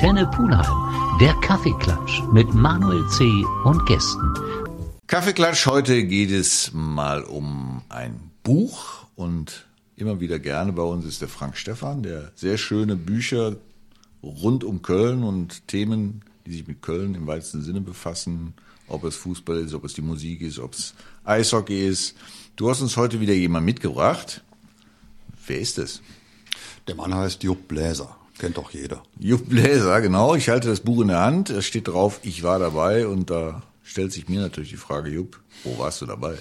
Antenne 0.00 0.26
Pulheim, 0.28 1.18
der 1.20 1.34
Kaffeeklatsch 1.42 2.22
mit 2.32 2.54
Manuel 2.54 3.06
C. 3.10 3.44
und 3.64 3.84
Gästen. 3.84 4.32
Kaffeeklatsch, 5.06 5.66
heute 5.66 6.04
geht 6.06 6.30
es 6.30 6.70
mal 6.72 7.22
um 7.22 7.82
ein 7.90 8.30
Buch 8.42 9.04
und 9.14 9.66
immer 9.96 10.18
wieder 10.18 10.38
gerne 10.38 10.72
bei 10.72 10.82
uns 10.82 11.04
ist 11.04 11.20
der 11.20 11.28
Frank 11.28 11.54
Stephan, 11.54 12.02
der 12.02 12.32
sehr 12.34 12.56
schöne 12.56 12.96
Bücher 12.96 13.56
rund 14.22 14.64
um 14.64 14.80
Köln 14.80 15.22
und 15.22 15.68
Themen, 15.68 16.24
die 16.46 16.52
sich 16.52 16.66
mit 16.66 16.80
Köln 16.80 17.14
im 17.14 17.26
weitesten 17.26 17.60
Sinne 17.60 17.82
befassen, 17.82 18.54
ob 18.88 19.04
es 19.04 19.16
Fußball 19.16 19.58
ist, 19.58 19.74
ob 19.74 19.84
es 19.84 19.92
die 19.92 20.00
Musik 20.00 20.40
ist, 20.40 20.60
ob 20.60 20.72
es 20.72 20.94
Eishockey 21.24 21.86
ist. 21.86 22.16
Du 22.56 22.70
hast 22.70 22.80
uns 22.80 22.96
heute 22.96 23.20
wieder 23.20 23.34
jemand 23.34 23.66
mitgebracht. 23.66 24.42
Wer 25.46 25.60
ist 25.60 25.76
es? 25.76 26.00
Der 26.88 26.94
Mann 26.94 27.14
heißt 27.14 27.42
Jupp 27.42 27.68
Bläser. 27.68 28.16
Kennt 28.40 28.56
doch 28.56 28.70
jeder. 28.70 29.02
Jupp 29.18 29.50
Bläser, 29.50 30.00
genau. 30.00 30.34
Ich 30.34 30.48
halte 30.48 30.68
das 30.68 30.80
Buch 30.80 31.02
in 31.02 31.08
der 31.08 31.20
Hand. 31.20 31.50
Es 31.50 31.66
steht 31.66 31.88
drauf, 31.88 32.20
ich 32.22 32.42
war 32.42 32.58
dabei. 32.58 33.06
Und 33.06 33.28
da 33.28 33.62
stellt 33.82 34.12
sich 34.12 34.30
mir 34.30 34.40
natürlich 34.40 34.70
die 34.70 34.76
Frage, 34.76 35.10
Jupp, 35.10 35.38
wo 35.62 35.78
warst 35.78 36.00
du 36.00 36.06
dabei? 36.06 36.38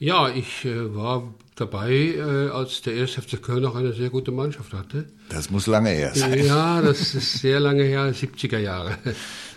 Ja, 0.00 0.28
ich 0.28 0.64
äh, 0.64 0.92
war 0.96 1.22
dabei, 1.54 1.92
äh, 1.92 2.48
als 2.48 2.82
der 2.82 3.00
1. 3.00 3.12
FC 3.12 3.40
Köln 3.40 3.62
noch 3.62 3.76
eine 3.76 3.92
sehr 3.92 4.10
gute 4.10 4.32
Mannschaft 4.32 4.72
hatte. 4.72 5.06
Das 5.28 5.50
muss 5.50 5.68
lange 5.68 5.90
her 5.90 6.12
sein. 6.16 6.44
Ja, 6.44 6.82
das 6.82 7.14
ist 7.14 7.34
sehr 7.34 7.60
lange 7.60 7.84
her, 7.84 8.12
70er 8.12 8.58
Jahre. 8.58 8.98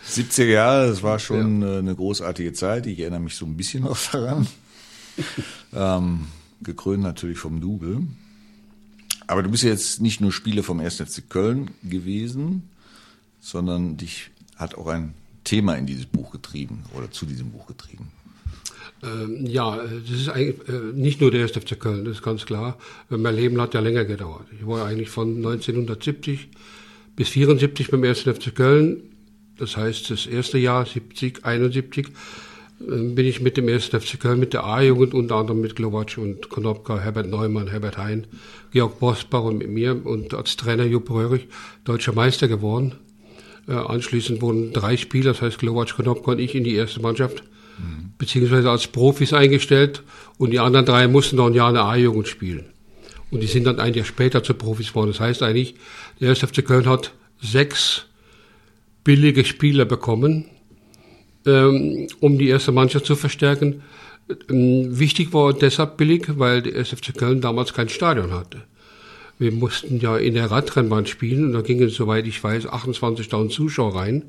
70er 0.08 0.44
Jahre, 0.44 0.88
das 0.90 1.02
war 1.02 1.18
schon 1.18 1.62
ja. 1.62 1.74
Äh, 1.74 1.78
eine 1.78 1.96
großartige 1.96 2.52
Zeit. 2.52 2.86
Ich 2.86 3.00
erinnere 3.00 3.20
mich 3.20 3.34
so 3.34 3.46
ein 3.46 3.56
bisschen 3.56 3.82
noch 3.82 3.98
daran. 4.12 4.46
ähm, 5.74 6.26
gekrönt 6.62 7.02
natürlich 7.02 7.38
vom 7.38 7.60
Double. 7.60 8.02
Aber 9.32 9.42
du 9.42 9.50
bist 9.50 9.62
jetzt 9.62 10.02
nicht 10.02 10.20
nur 10.20 10.30
Spieler 10.30 10.62
vom 10.62 10.78
1. 10.78 10.96
FC 10.96 11.26
Köln 11.26 11.70
gewesen, 11.82 12.68
sondern 13.40 13.96
dich 13.96 14.30
hat 14.56 14.74
auch 14.74 14.88
ein 14.88 15.14
Thema 15.42 15.74
in 15.76 15.86
dieses 15.86 16.04
Buch 16.04 16.32
getrieben 16.32 16.84
oder 16.94 17.10
zu 17.10 17.24
diesem 17.24 17.50
Buch 17.50 17.66
getrieben. 17.66 18.12
Ähm, 19.02 19.46
ja, 19.46 19.78
das 19.78 20.20
ist 20.20 20.28
eigentlich 20.28 20.68
äh, 20.68 20.92
nicht 20.92 21.22
nur 21.22 21.30
der 21.30 21.44
1. 21.44 21.52
FC 21.52 21.80
Köln, 21.80 22.04
das 22.04 22.16
ist 22.18 22.22
ganz 22.22 22.44
klar. 22.44 22.76
Mein 23.08 23.34
Leben 23.34 23.58
hat 23.58 23.72
ja 23.72 23.80
länger 23.80 24.04
gedauert. 24.04 24.46
Ich 24.60 24.66
war 24.66 24.84
eigentlich 24.84 25.08
von 25.08 25.36
1970 25.36 26.50
bis 27.16 27.30
74 27.30 27.90
beim 27.90 28.04
1. 28.04 28.18
FC 28.20 28.54
Köln. 28.54 28.98
Das 29.56 29.78
heißt, 29.78 30.10
das 30.10 30.26
erste 30.26 30.58
Jahr 30.58 30.84
70, 30.84 31.46
71 31.46 32.08
ähm, 32.08 32.12
bin 32.86 33.26
ich 33.26 33.40
mit 33.40 33.56
dem 33.56 33.68
1. 33.68 33.86
FC 33.86 34.18
Köln, 34.18 34.40
mit 34.40 34.52
der 34.52 34.64
A-Jugend, 34.64 35.14
unter 35.14 35.36
anderem 35.36 35.60
mit 35.60 35.76
Glowacz 35.76 36.16
und 36.18 36.48
Konopka, 36.48 36.98
Herbert 36.98 37.28
Neumann, 37.28 37.68
Herbert 37.68 37.98
Hein, 37.98 38.26
Georg 38.72 38.98
Bosbach 38.98 39.44
und 39.44 39.58
mit 39.58 39.68
mir 39.68 40.04
und 40.04 40.34
als 40.34 40.56
Trainer 40.56 40.84
Jupp 40.84 41.10
Röhrig 41.10 41.48
deutscher 41.84 42.12
Meister 42.12 42.48
geworden. 42.48 42.94
Äh, 43.68 43.72
anschließend 43.72 44.42
wurden 44.42 44.72
drei 44.72 44.96
Spieler, 44.96 45.32
das 45.32 45.42
heißt 45.42 45.58
Glowacz, 45.58 45.94
Konopka 45.94 46.32
und 46.32 46.40
ich 46.40 46.54
in 46.54 46.64
die 46.64 46.74
erste 46.74 47.00
Mannschaft, 47.00 47.44
mhm. 47.78 48.12
beziehungsweise 48.18 48.70
als 48.70 48.86
Profis 48.88 49.32
eingestellt 49.32 50.02
und 50.38 50.50
die 50.50 50.58
anderen 50.58 50.86
drei 50.86 51.06
mussten 51.08 51.36
noch 51.36 51.46
ein 51.46 51.54
Jahr 51.54 51.68
in 51.68 51.74
der 51.74 51.84
A-Jugend 51.84 52.28
spielen. 52.28 52.66
Und 53.30 53.40
die 53.40 53.46
sind 53.46 53.64
dann 53.64 53.78
ein 53.80 53.94
Jahr 53.94 54.04
später 54.04 54.42
zu 54.42 54.54
Profis 54.54 54.88
geworden. 54.88 55.10
Das 55.10 55.20
heißt 55.20 55.42
eigentlich, 55.42 55.76
der 56.20 56.30
1. 56.30 56.40
FC 56.40 56.64
Köln 56.64 56.86
hat 56.86 57.12
sechs 57.40 58.06
billige 59.04 59.44
Spieler 59.44 59.84
bekommen, 59.84 60.46
ähm, 61.46 62.08
um 62.20 62.38
die 62.38 62.48
erste 62.48 62.72
Mannschaft 62.72 63.06
zu 63.06 63.16
verstärken. 63.16 63.82
Ähm, 64.50 64.98
wichtig 64.98 65.32
war 65.32 65.52
deshalb 65.52 65.96
billig, 65.96 66.26
weil 66.36 66.62
der 66.62 66.76
SFC 66.76 67.16
Köln 67.16 67.40
damals 67.40 67.74
kein 67.74 67.88
Stadion 67.88 68.32
hatte. 68.32 68.62
Wir 69.38 69.52
mussten 69.52 69.98
ja 69.98 70.16
in 70.16 70.34
der 70.34 70.50
Radrennbahn 70.50 71.06
spielen 71.06 71.46
und 71.46 71.52
da 71.52 71.62
gingen, 71.62 71.88
soweit 71.88 72.26
ich 72.26 72.42
weiß, 72.42 72.68
28.000 72.68 73.48
Zuschauer 73.48 73.96
rein, 73.96 74.22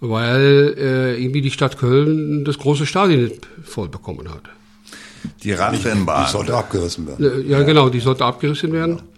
weil 0.00 0.74
äh, 0.76 1.22
irgendwie 1.22 1.40
die 1.40 1.50
Stadt 1.50 1.78
Köln 1.78 2.44
das 2.44 2.58
große 2.58 2.86
Stadion 2.86 3.24
nicht 3.24 3.46
voll 3.64 3.88
bekommen 3.88 4.28
hat. 4.28 4.42
Die 5.42 5.52
Radrennbahn. 5.52 6.26
Die 6.26 6.30
sollte 6.30 6.54
abgerissen 6.54 7.06
werden. 7.06 7.46
Äh, 7.46 7.50
ja, 7.50 7.62
genau, 7.62 7.88
die 7.88 8.00
sollte 8.00 8.24
abgerissen 8.24 8.72
werden. 8.72 8.96
Ja 8.96 9.17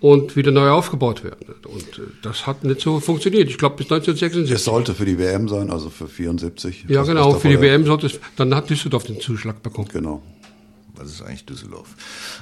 und 0.00 0.36
wieder 0.36 0.52
neu 0.52 0.70
aufgebaut 0.70 1.24
werden. 1.24 1.54
Und 1.64 1.98
äh, 1.98 2.02
das 2.22 2.46
hat 2.46 2.64
nicht 2.64 2.80
so 2.80 3.00
funktioniert. 3.00 3.48
Ich 3.48 3.58
glaube 3.58 3.76
bis 3.76 3.86
1976. 3.86 4.54
Es 4.54 4.64
sollte 4.64 4.94
für 4.94 5.04
die 5.04 5.18
WM 5.18 5.48
sein, 5.48 5.70
also 5.70 5.90
für 5.90 6.08
74. 6.08 6.86
Ja, 6.88 7.02
genau, 7.02 7.34
für 7.34 7.48
die 7.48 7.60
WM 7.60 7.84
sollte 7.84 8.06
es. 8.06 8.20
Dann 8.36 8.54
hat 8.54 8.70
Düsseldorf 8.70 9.04
den 9.04 9.20
Zuschlag 9.20 9.62
bekommen. 9.62 9.88
Genau. 9.92 10.22
Was 10.94 11.10
ist 11.10 11.22
eigentlich 11.22 11.46
Düsseldorf? 11.46 11.88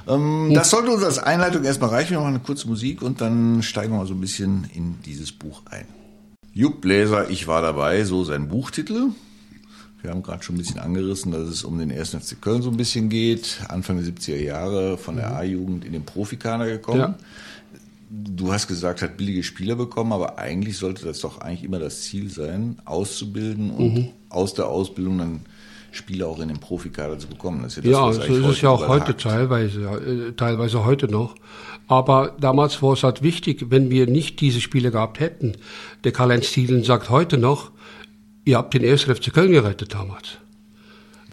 Ähm, 0.09 0.51
das 0.55 0.71
sollte 0.71 0.91
uns 0.91 1.03
als 1.03 1.19
Einleitung 1.19 1.65
erstmal 1.65 1.91
reichen. 1.91 2.13
Wir 2.13 2.21
machen 2.21 2.35
eine 2.35 2.41
kurze 2.41 2.69
Musik 2.69 3.03
und 3.03 3.21
dann 3.21 3.63
steigen 3.63 3.93
wir 3.93 3.99
mal 3.99 4.07
so 4.07 4.15
ein 4.15 4.21
bisschen 4.21 4.69
in 4.75 4.97
dieses 5.05 5.33
Buch 5.33 5.63
ein. 5.67 5.87
Jupp 6.53 6.81
Bläser, 6.81 7.29
ich 7.29 7.47
war 7.49 7.61
dabei, 7.61 8.05
so 8.05 8.25
sein 8.25 8.49
Buchtitel. 8.49 9.09
Wir 10.07 10.13
haben 10.13 10.23
gerade 10.23 10.41
schon 10.45 10.55
ein 10.55 10.59
bisschen 10.59 10.79
angerissen, 10.79 11.33
dass 11.33 11.49
es 11.49 11.65
um 11.65 11.81
den 11.81 11.91
1. 11.91 12.11
FC 12.11 12.41
Köln 12.41 12.63
so 12.63 12.71
ein 12.71 12.77
bisschen 12.77 13.09
geht. 13.09 13.59
Anfang 13.67 13.97
der 13.97 14.07
70er 14.07 14.37
Jahre 14.37 14.99
von 14.99 15.17
der 15.17 15.31
mhm. 15.31 15.37
A-Jugend 15.37 15.85
in 15.85 15.93
den 15.93 16.05
Profikader 16.05 16.65
gekommen. 16.67 17.01
Ja. 17.01 17.19
Du 18.09 18.53
hast 18.53 18.69
gesagt, 18.69 19.03
hat 19.03 19.17
billige 19.17 19.43
Spieler 19.43 19.75
bekommen, 19.75 20.13
aber 20.13 20.39
eigentlich 20.39 20.79
sollte 20.79 21.05
das 21.05 21.19
doch 21.19 21.41
eigentlich 21.41 21.65
immer 21.65 21.81
das 21.81 22.03
Ziel 22.03 22.31
sein, 22.31 22.79
auszubilden 22.85 23.73
und 23.73 23.95
mhm. 23.95 24.09
aus 24.29 24.55
der 24.55 24.69
Ausbildung 24.69 25.19
dann 25.19 25.41
Spieler 25.91 26.29
auch 26.29 26.39
in 26.39 26.49
den 26.49 26.61
Profikader 26.61 27.19
zu 27.19 27.27
bekommen. 27.27 27.65
Das 27.65 27.77
ist 27.77 27.85
ja, 27.85 28.07
das, 28.07 28.19
ja 28.19 28.27
so 28.27 28.33
ist 28.33 28.47
es 28.47 28.61
ja 28.61 28.71
auch 28.71 28.87
heute 28.87 29.17
teilweise, 29.17 29.81
äh, 29.81 30.33
teilweise 30.37 30.85
heute 30.85 31.09
noch. 31.09 31.35
Aber 31.89 32.37
damals 32.39 32.81
war 32.81 32.93
es 32.93 33.03
halt 33.03 33.23
wichtig, 33.23 33.71
wenn 33.71 33.91
wir 33.91 34.07
nicht 34.07 34.41
diese 34.41 34.61
Spiele 34.61 34.93
gehabt 34.93 35.19
hätten. 35.19 35.55
Der 36.05 36.13
Karl-Heinz 36.13 36.53
Thielen 36.53 36.85
sagt 36.85 37.11
heute 37.11 37.39
noch, 37.39 37.73
Ihr 38.47 38.57
habt 38.57 38.73
den 38.75 38.85
1. 38.85 39.03
FC 39.03 39.35
Köln 39.35 39.51
gerettet 39.51 39.93
damals. 39.93 40.39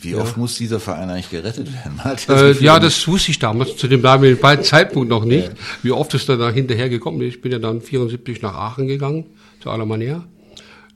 Wie 0.01 0.16
oft 0.16 0.35
muss 0.35 0.56
dieser 0.56 0.79
Verein 0.79 1.09
eigentlich 1.12 1.29
gerettet 1.29 1.69
werden? 1.72 2.01
Äh, 2.28 2.51
ja, 2.63 2.79
das 2.79 3.07
wusste 3.07 3.31
ich 3.31 3.40
damals 3.40 3.78
zu 3.78 3.88
dem 3.88 4.01
damaligen 4.01 4.63
Zeitpunkt 4.63 5.09
noch 5.09 5.24
nicht. 5.24 5.47
Ja. 5.47 5.53
Wie 5.84 5.91
oft 5.91 6.13
es 6.16 6.25
da 6.25 6.50
hinterher 6.50 6.90
gekommen 6.90 7.22
ist. 7.22 7.35
Ich 7.35 7.41
bin 7.41 7.51
ja 7.51 7.59
dann 7.59 7.81
74 7.81 8.41
nach 8.41 8.56
Aachen 8.56 8.88
gegangen, 8.88 9.28
zu 9.62 9.69
Alemannia, 9.69 10.25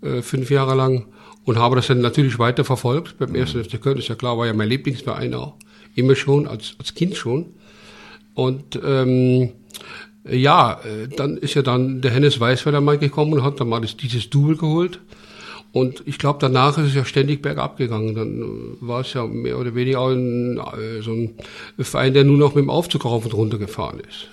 äh, 0.02 0.24
fünf 0.24 0.50
Jahre 0.50 0.74
lang 0.74 1.06
und 1.46 1.58
habe 1.58 1.76
das 1.76 1.88
dann 1.88 2.02
natürlich 2.02 2.40
weiter 2.40 2.66
verfolgt. 2.66 3.20
Beim 3.20 3.30
mhm. 3.30 3.42
1. 3.42 3.52
FC 3.52 3.80
Köln 3.80 4.00
ist 4.00 4.08
ja 4.08 4.16
klar, 4.16 4.40
war 4.40 4.48
ja 4.48 4.54
mein 4.54 4.70
Lieblingsverein 4.70 5.36
auch. 5.36 5.54
Immer 5.94 6.16
schon, 6.16 6.48
als, 6.48 6.74
als 6.80 6.96
Kind 6.96 7.16
schon. 7.16 7.54
Und 8.34 8.80
ähm, 8.84 9.52
ja, 10.28 10.82
äh, 10.82 11.08
dann 11.16 11.38
ist 11.38 11.54
ja 11.54 11.62
dann 11.62 12.02
der 12.02 12.12
Hennes 12.12 12.40
Weißweiler 12.40 12.82
mal 12.82 12.98
gekommen 12.98 13.34
und 13.34 13.44
hat 13.44 13.60
dann 13.60 13.70
mal 13.70 13.82
das, 13.82 13.96
dieses 13.96 14.32
Double 14.32 14.58
geholt. 14.58 15.00
Und 15.72 16.04
ich 16.06 16.18
glaube, 16.18 16.40
danach 16.40 16.78
ist 16.78 16.88
es 16.88 16.96
ja 16.96 17.06
ständig 17.06 17.42
bergab 17.42 17.78
gegangen. 17.78 18.16
Dann 18.16 18.42
äh, 18.42 18.88
war 18.88 19.02
es 19.02 19.14
ja 19.14 19.26
mehr 19.26 19.60
oder 19.60 19.76
weniger 19.76 20.08
ein, 20.08 20.58
äh, 20.58 21.02
so 21.02 21.12
ein 21.12 21.36
Verein, 21.78 22.14
der 22.14 22.24
nur 22.24 22.38
noch 22.38 22.56
mit 22.56 22.64
dem 22.64 22.70
Aufzug 22.70 23.06
rauf 23.06 23.26
und 23.26 23.34
runter 23.34 23.58
gefahren 23.58 24.00
ist. 24.00 24.30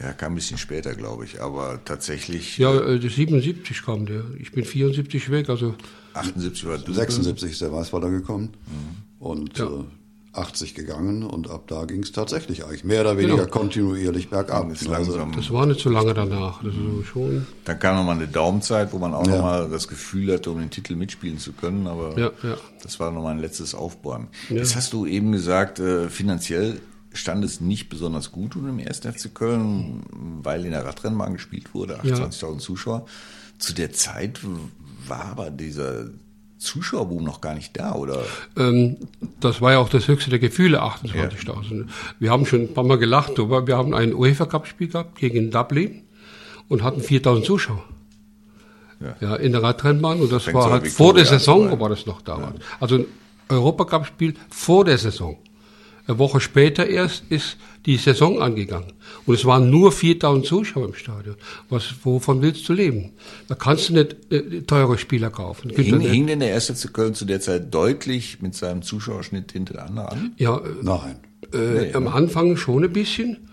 Ja, 0.00 0.12
kam 0.12 0.32
ein 0.32 0.34
bisschen 0.34 0.58
später, 0.58 0.94
glaube 0.94 1.24
ich, 1.24 1.40
aber 1.40 1.80
tatsächlich. 1.84 2.58
Ja, 2.58 2.74
äh, 2.74 3.00
77 3.00 3.82
kam 3.84 4.06
der. 4.06 4.24
Ich 4.40 4.50
bin 4.50 4.64
74 4.64 5.30
weg, 5.30 5.48
also. 5.48 5.74
78 6.14 6.66
war 6.66 6.78
76 6.78 7.52
ist 7.52 7.60
der 7.60 7.72
Weißweiler 7.72 8.10
gekommen. 8.10 8.50
Mhm. 8.66 9.26
Und 9.26 9.58
ja. 9.58 9.66
äh, 9.66 9.84
80 10.34 10.74
gegangen 10.74 11.22
und 11.22 11.48
ab 11.48 11.64
da 11.68 11.84
ging 11.84 12.02
es 12.02 12.12
tatsächlich 12.12 12.64
eigentlich 12.64 12.84
mehr 12.84 13.02
oder 13.02 13.16
weniger 13.16 13.44
genau. 13.44 13.50
kontinuierlich 13.50 14.30
bergab. 14.30 14.68
Das, 14.68 14.84
langsam, 14.84 15.32
das 15.32 15.50
war 15.50 15.66
nicht 15.66 15.80
so 15.80 15.90
lange 15.90 16.12
danach. 16.14 16.62
Das 16.62 16.74
ist 16.74 17.06
schon 17.06 17.46
Dann 17.64 17.78
kam 17.78 17.96
nochmal 17.96 18.16
eine 18.16 18.28
Daumenzeit, 18.28 18.92
wo 18.92 18.98
man 18.98 19.14
auch 19.14 19.26
ja. 19.26 19.36
nochmal 19.36 19.68
das 19.70 19.88
Gefühl 19.88 20.32
hatte, 20.32 20.50
um 20.50 20.58
den 20.58 20.70
Titel 20.70 20.96
mitspielen 20.96 21.38
zu 21.38 21.52
können, 21.52 21.86
aber 21.86 22.18
ja, 22.18 22.30
ja. 22.42 22.56
das 22.82 22.98
war 23.00 23.10
nochmal 23.12 23.34
ein 23.34 23.40
letztes 23.40 23.74
Aufbäumen. 23.74 24.28
Ja. 24.48 24.56
Jetzt 24.56 24.76
hast 24.76 24.92
du 24.92 25.06
eben 25.06 25.32
gesagt, 25.32 25.78
äh, 25.78 26.08
finanziell 26.08 26.80
stand 27.12 27.44
es 27.44 27.60
nicht 27.60 27.88
besonders 27.88 28.32
gut 28.32 28.56
um 28.56 28.68
im 28.68 28.84
1. 28.84 29.00
FC 29.00 29.32
Köln, 29.32 30.02
weil 30.42 30.64
in 30.64 30.72
der 30.72 30.84
Radrennbahn 30.84 31.34
gespielt 31.34 31.72
wurde, 31.74 32.00
28.000 32.00 32.58
Zuschauer. 32.58 33.06
Zu 33.58 33.72
der 33.72 33.92
Zeit 33.92 34.40
war 35.06 35.26
aber 35.26 35.50
dieser 35.50 36.06
Zuschauerboom 36.58 37.24
noch 37.24 37.40
gar 37.40 37.54
nicht 37.54 37.78
da, 37.78 37.94
oder? 37.94 38.22
Ähm, 38.56 38.96
das 39.40 39.60
war 39.60 39.72
ja 39.72 39.78
auch 39.78 39.88
das 39.88 40.08
höchste 40.08 40.30
der 40.30 40.38
Gefühle, 40.38 40.82
28.000. 40.82 41.78
Ja. 41.78 41.84
Wir 42.18 42.30
haben 42.30 42.46
schon 42.46 42.62
ein 42.62 42.74
paar 42.74 42.84
Mal 42.84 42.98
gelacht, 42.98 43.38
aber 43.38 43.66
wir 43.66 43.76
haben 43.76 43.94
ein 43.94 44.14
UEFA 44.14 44.46
Cup 44.46 44.66
Spiel 44.66 44.88
gehabt 44.88 45.18
gegen 45.18 45.50
Dublin 45.50 46.02
und 46.68 46.82
hatten 46.82 47.00
4.000 47.00 47.42
Zuschauer. 47.42 47.84
Ja. 49.00 49.16
ja. 49.20 49.36
in 49.36 49.52
der 49.52 49.62
Radrennbahn 49.62 50.20
und 50.20 50.32
das 50.32 50.44
Fängt 50.44 50.56
war 50.56 50.70
halt 50.70 50.88
vor 50.88 51.14
der 51.14 51.26
Saison, 51.26 51.78
war 51.78 51.88
das 51.88 52.06
noch 52.06 52.22
damals. 52.22 52.58
Ja. 52.58 52.64
Also 52.80 52.96
ein 52.96 53.06
Europacup 53.48 54.06
Spiel 54.06 54.34
vor 54.48 54.84
der 54.84 54.98
Saison. 54.98 55.36
Eine 56.06 56.18
Woche 56.18 56.40
später 56.40 56.86
erst 56.86 57.24
ist 57.30 57.56
die 57.86 57.96
Saison 57.96 58.40
angegangen. 58.40 58.92
Und 59.26 59.34
es 59.34 59.44
waren 59.44 59.70
nur 59.70 59.90
4000 59.90 60.44
Zuschauer 60.44 60.88
im 60.88 60.94
Stadion. 60.94 61.36
Was, 61.70 61.94
wovon 62.02 62.42
willst 62.42 62.68
du 62.68 62.74
leben? 62.74 63.12
Da 63.48 63.54
kannst 63.54 63.88
du 63.88 63.94
nicht 63.94 64.16
äh, 64.30 64.62
teure 64.62 64.98
Spieler 64.98 65.30
kaufen. 65.30 65.70
Hing, 65.70 66.00
hing 66.00 66.26
denn 66.26 66.40
der 66.40 66.50
erste 66.50 66.74
zu 66.74 66.88
Köln 66.92 67.14
zu 67.14 67.24
der 67.24 67.40
Zeit 67.40 67.72
deutlich 67.72 68.42
mit 68.42 68.54
seinem 68.54 68.82
Zuschauerschnitt 68.82 69.52
hinter 69.52 69.74
der 69.74 69.86
anderen 69.86 70.08
an? 70.08 70.32
Ja, 70.36 70.58
äh, 70.58 70.60
nein. 70.82 71.16
Äh, 71.52 71.58
nee, 71.58 71.94
am? 71.94 72.08
Anfang 72.08 72.56
schon 72.56 72.84
ein 72.84 72.92
bisschen. 72.92 73.48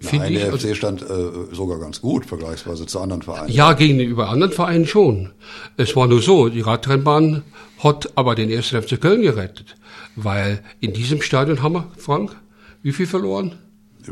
Ich. 0.00 0.08
Der 0.10 0.52
FC 0.52 0.52
also, 0.52 0.74
stand 0.74 1.02
äh, 1.02 1.54
sogar 1.54 1.78
ganz 1.78 2.00
gut, 2.00 2.26
vergleichsweise 2.26 2.86
zu 2.86 3.00
anderen 3.00 3.22
Vereinen. 3.22 3.52
Ja, 3.52 3.72
gegenüber 3.72 4.28
anderen 4.28 4.52
Vereinen 4.52 4.86
schon. 4.86 5.30
Es 5.76 5.94
war 5.96 6.06
nur 6.06 6.22
so, 6.22 6.48
die 6.48 6.60
Radrennbahn 6.60 7.42
hat 7.78 8.10
aber 8.14 8.34
den 8.34 8.50
ersten 8.50 8.80
FC 8.82 9.00
Köln 9.00 9.22
gerettet. 9.22 9.76
Weil 10.14 10.62
in 10.80 10.92
diesem 10.92 11.22
Stadion 11.22 11.62
haben 11.62 11.74
wir, 11.74 11.88
Frank, 11.96 12.36
wie 12.82 12.92
viel 12.92 13.06
verloren? 13.06 13.58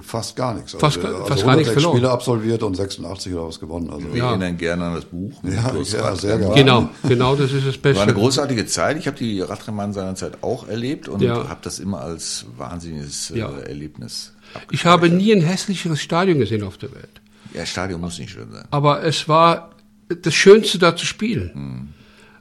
Fast 0.03 0.37
gar 0.37 0.55
nichts. 0.55 0.73
Fast, 0.73 0.99
also, 1.05 1.19
fast 1.19 1.33
also 1.33 1.47
gar 1.47 1.57
nichts 1.57 1.73
verloren. 1.73 1.97
Spiele 1.97 2.11
absolviert 2.11 2.63
und 2.63 2.77
86 2.77 3.35
oder 3.35 3.49
was 3.49 3.59
gewonnen. 3.59 3.91
Also 3.91 4.13
Wir 4.13 4.19
ja. 4.19 4.31
erinnern 4.31 4.57
gerne 4.57 4.85
an 4.85 4.95
das 4.95 5.05
Buch. 5.07 5.33
Ja, 5.43 5.75
ja 5.75 6.15
sehr 6.15 6.39
gerne. 6.39 6.55
Genau, 6.55 6.89
genau, 7.03 7.35
das 7.35 7.53
ist 7.53 7.67
das 7.67 7.77
Beste. 7.77 7.97
War 7.99 8.05
eine 8.05 8.15
großartige 8.15 8.67
Zeit. 8.67 8.99
Ich 8.99 9.09
habe 9.09 9.17
die 9.17 9.41
Radrennbahn 9.41 9.93
seinerzeit 9.93 10.43
auch 10.43 10.69
erlebt 10.69 11.09
und 11.09 11.23
ja. 11.23 11.49
habe 11.49 11.61
das 11.63 11.81
immer 11.81 12.01
als 12.01 12.47
wahnsinniges 12.57 13.33
äh, 13.33 13.39
ja. 13.39 13.51
Erlebnis. 13.51 14.33
Ich 14.71 14.85
habe 14.85 15.09
nie 15.09 15.33
ein 15.33 15.43
hässlicheres 15.43 16.01
Stadion 16.01 16.39
gesehen 16.39 16.63
auf 16.63 16.79
der 16.79 16.93
Welt. 16.93 17.21
Ja, 17.55 17.67
Stadion 17.67 18.01
muss 18.01 18.19
nicht 18.19 18.31
schön 18.31 18.51
sein. 18.51 18.67
Aber 18.71 19.03
es 19.03 19.29
war 19.29 19.71
das 20.09 20.35
Schönste 20.35 20.79
da 20.79 20.97
zu 20.97 21.07
spielen. 21.07 21.51
Hm 21.53 21.89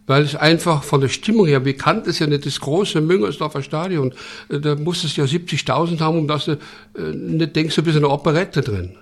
weil 0.09 0.23
es 0.23 0.35
einfach 0.35 0.81
von 0.81 1.01
der 1.01 1.07
Stimmung 1.07 1.45
her 1.45 1.59
bekannt 1.59 2.07
ist 2.07 2.17
ja 2.17 2.25
nicht 2.25 2.43
das 2.43 2.59
große 2.59 2.99
Müngersdorfer 2.99 3.61
Stadion. 3.61 4.11
Da 4.49 4.73
muss 4.73 5.03
es 5.03 5.15
ja 5.15 5.23
70.000 5.23 5.99
haben, 5.99 6.17
um 6.17 6.27
dass 6.27 6.45
du 6.45 6.53
äh, 6.53 7.11
nicht 7.13 7.55
denkst, 7.55 7.75
du 7.75 7.83
bist 7.83 7.95
in 7.95 8.03
einer 8.03 8.11
Operette 8.11 8.61
drin. 8.61 8.95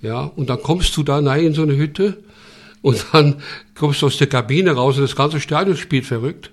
Ja, 0.00 0.22
und 0.22 0.48
dann 0.48 0.62
kommst 0.62 0.96
du 0.96 1.02
da 1.02 1.18
rein 1.18 1.48
in 1.48 1.52
so 1.52 1.60
eine 1.60 1.76
Hütte 1.76 2.24
und 2.80 3.04
dann 3.12 3.42
kommst 3.74 4.00
du 4.00 4.06
aus 4.06 4.16
der 4.16 4.26
Kabine 4.26 4.70
raus 4.70 4.96
und 4.96 5.02
das 5.02 5.16
ganze 5.16 5.38
Stadion 5.38 5.76
spielt 5.76 6.06
verrückt. 6.06 6.50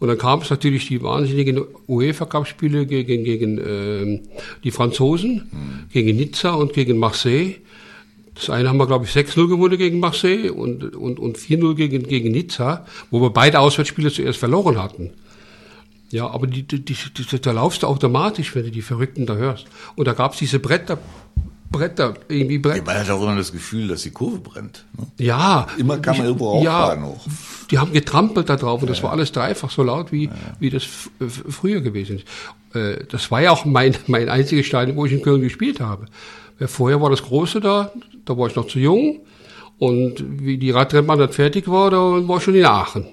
Und 0.00 0.08
dann 0.08 0.18
kam 0.18 0.40
es 0.40 0.48
natürlich 0.48 0.88
die 0.88 1.02
wahnsinnigen 1.02 1.62
UEFA-Cup-Spiele 1.86 2.86
gegen, 2.86 3.22
gegen 3.22 3.58
äh, 3.58 4.20
die 4.64 4.70
Franzosen, 4.70 5.48
mhm. 5.52 5.90
gegen 5.92 6.16
Nizza 6.16 6.54
und 6.54 6.72
gegen 6.72 6.98
Marseille. 6.98 7.56
Das 8.34 8.48
eine 8.48 8.70
haben 8.70 8.78
wir, 8.78 8.86
glaube 8.86 9.04
ich, 9.04 9.10
6-0 9.10 9.46
gewonnen 9.46 9.76
gegen 9.76 10.00
Marseille 10.00 10.50
und, 10.50 10.96
und, 10.96 11.18
und 11.18 11.36
4-0 11.36 11.74
gegen, 11.74 12.02
gegen 12.04 12.32
Nizza, 12.32 12.86
wo 13.10 13.20
wir 13.20 13.28
beide 13.28 13.60
Auswärtsspiele 13.60 14.10
zuerst 14.10 14.38
verloren 14.38 14.82
hatten. 14.82 15.10
Ja, 16.10 16.28
aber 16.28 16.46
die, 16.46 16.62
die, 16.62 16.80
die, 16.80 17.40
da 17.40 17.52
laufst 17.52 17.82
du 17.82 17.86
automatisch, 17.86 18.54
wenn 18.54 18.64
du 18.64 18.70
die 18.70 18.82
Verrückten 18.82 19.26
da 19.26 19.36
hörst. 19.36 19.66
Und 19.96 20.08
da 20.08 20.14
gab 20.14 20.32
es 20.32 20.38
diese 20.38 20.58
Bretter, 20.58 20.98
Bretter, 21.70 22.14
irgendwie 22.28 22.58
Bretter. 22.58 22.84
Man 22.84 22.96
hat 22.96 23.10
auch 23.10 23.22
immer 23.22 23.36
das 23.36 23.52
Gefühl, 23.52 23.88
dass 23.88 24.02
die 24.02 24.10
Kurve 24.10 24.38
brennt. 24.38 24.84
Ne? 24.98 25.06
Ja. 25.18 25.68
Immer 25.78 25.98
kann 25.98 26.16
man 26.16 26.26
irgendwo 26.26 26.48
auffahren 26.48 27.00
ja, 27.00 27.06
hoch. 27.06 27.26
Die 27.70 27.78
haben 27.78 27.92
getrampelt 27.92 28.48
da 28.48 28.56
drauf 28.56 28.82
und 28.82 28.88
ja, 28.88 28.94
das 28.94 29.02
war 29.04 29.12
alles 29.12 29.30
dreifach 29.30 29.70
so 29.70 29.84
laut, 29.84 30.10
wie, 30.10 30.24
ja. 30.24 30.32
wie 30.58 30.70
das 30.70 30.84
früher 31.48 31.80
gewesen 31.80 32.18
ist. 32.18 32.76
Äh, 32.76 33.04
das 33.08 33.30
war 33.30 33.40
ja 33.40 33.52
auch 33.52 33.64
mein, 33.64 33.96
mein 34.08 34.28
einziges 34.28 34.66
Stadion, 34.66 34.96
wo 34.96 35.06
ich 35.06 35.12
in 35.12 35.22
Köln 35.22 35.42
gespielt 35.42 35.80
habe. 35.80 36.06
Vorher 36.66 37.00
war 37.00 37.08
das 37.08 37.22
Große 37.22 37.60
da, 37.60 37.90
da 38.26 38.36
war 38.36 38.48
ich 38.48 38.56
noch 38.56 38.66
zu 38.66 38.78
jung. 38.78 39.20
Und 39.78 40.22
wie 40.44 40.58
die 40.58 40.72
Radrennbahn 40.72 41.18
dann 41.18 41.32
fertig 41.32 41.68
war, 41.68 41.90
da 41.90 41.96
war 41.96 42.36
ich 42.36 42.42
schon 42.42 42.54
in 42.54 42.66
Aachen. 42.66 43.06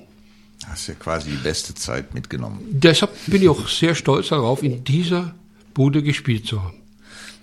Hast 0.66 0.88
ja 0.88 0.96
quasi 0.96 1.30
die 1.30 1.38
beste 1.38 1.74
Zeit 1.74 2.14
mitgenommen. 2.14 2.60
Deshalb 2.70 3.12
bin 3.28 3.42
ich 3.42 3.48
auch 3.48 3.70
sehr 3.70 3.96
stolz 3.96 4.30
darauf, 4.30 4.64
in 4.64 4.84
dieser 4.84 5.34
Bude 5.74 6.04
gespielt 6.04 6.46
zu 6.46 6.62
haben. 6.62 6.76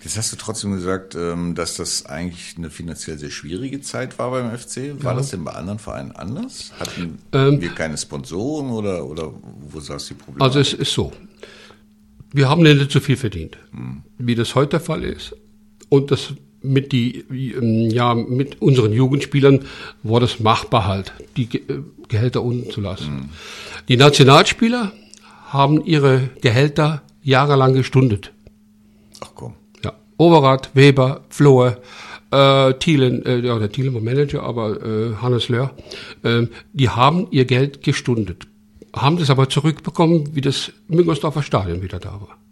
Jetzt 0.04 0.18
hast 0.18 0.32
du 0.32 0.36
trotzdem 0.36 0.72
gesagt, 0.72 1.14
ähm, 1.14 1.54
dass 1.54 1.76
das 1.76 2.04
eigentlich 2.04 2.56
eine 2.58 2.68
finanziell 2.68 3.18
sehr 3.18 3.30
schwierige 3.30 3.80
Zeit 3.80 4.18
war 4.18 4.30
beim 4.30 4.56
FC. 4.56 5.02
War 5.02 5.12
ja. 5.12 5.18
das 5.18 5.30
denn 5.30 5.44
bei 5.44 5.52
anderen 5.52 5.78
Vereinen 5.78 6.12
anders? 6.12 6.72
Hatten 6.78 7.18
ähm, 7.32 7.60
wir 7.62 7.70
keine 7.70 7.96
Sponsoren 7.96 8.70
oder, 8.70 9.06
oder 9.06 9.32
wo 9.70 9.80
saß 9.80 10.08
die 10.08 10.14
Probleme? 10.14 10.44
Also 10.44 10.60
es 10.60 10.74
ist 10.74 10.92
so. 10.92 11.10
Wir 12.32 12.50
haben 12.50 12.62
nicht 12.62 12.90
so 12.90 13.00
viel 13.00 13.16
verdient, 13.16 13.56
hm. 13.70 14.02
wie 14.18 14.34
das 14.34 14.54
heute 14.54 14.70
der 14.70 14.80
Fall 14.80 15.04
ist. 15.04 15.34
Und 15.88 16.10
das 16.10 16.34
mit 16.60 16.92
die, 16.92 17.24
ja, 17.30 18.14
mit 18.14 18.60
unseren 18.60 18.92
Jugendspielern 18.92 19.60
war 20.02 20.20
das 20.20 20.40
machbar 20.40 20.86
halt, 20.86 21.12
die 21.36 21.48
Gehälter 22.08 22.42
unten 22.42 22.70
zu 22.70 22.80
lassen. 22.80 23.14
Mhm. 23.14 23.28
Die 23.88 23.96
Nationalspieler 23.96 24.92
haben 25.48 25.84
ihre 25.84 26.30
Gehälter 26.40 27.02
jahrelang 27.22 27.74
gestundet. 27.74 28.32
Ach 29.20 29.30
komm. 29.34 29.54
Overath, 30.16 30.70
Weber, 30.74 31.24
Flohe, 31.28 31.78
äh, 32.30 32.74
Thielen, 32.74 33.24
äh, 33.24 33.38
ja, 33.38 33.58
der 33.58 33.70
Thielen 33.70 33.94
war 33.94 34.00
Manager, 34.00 34.42
aber 34.42 34.82
äh, 34.82 35.14
Hannes 35.20 35.48
Löhr, 35.48 35.70
äh, 36.22 36.46
die 36.72 36.88
haben 36.88 37.28
ihr 37.30 37.44
Geld 37.44 37.82
gestundet. 37.82 38.46
Haben 38.94 39.18
das 39.18 39.30
aber 39.30 39.48
zurückbekommen, 39.48 40.34
wie 40.34 40.40
das 40.40 40.72
Müngersdorfer 40.88 41.42
Stadion 41.42 41.82
wieder 41.82 41.98
da 41.98 42.12
war 42.12 42.43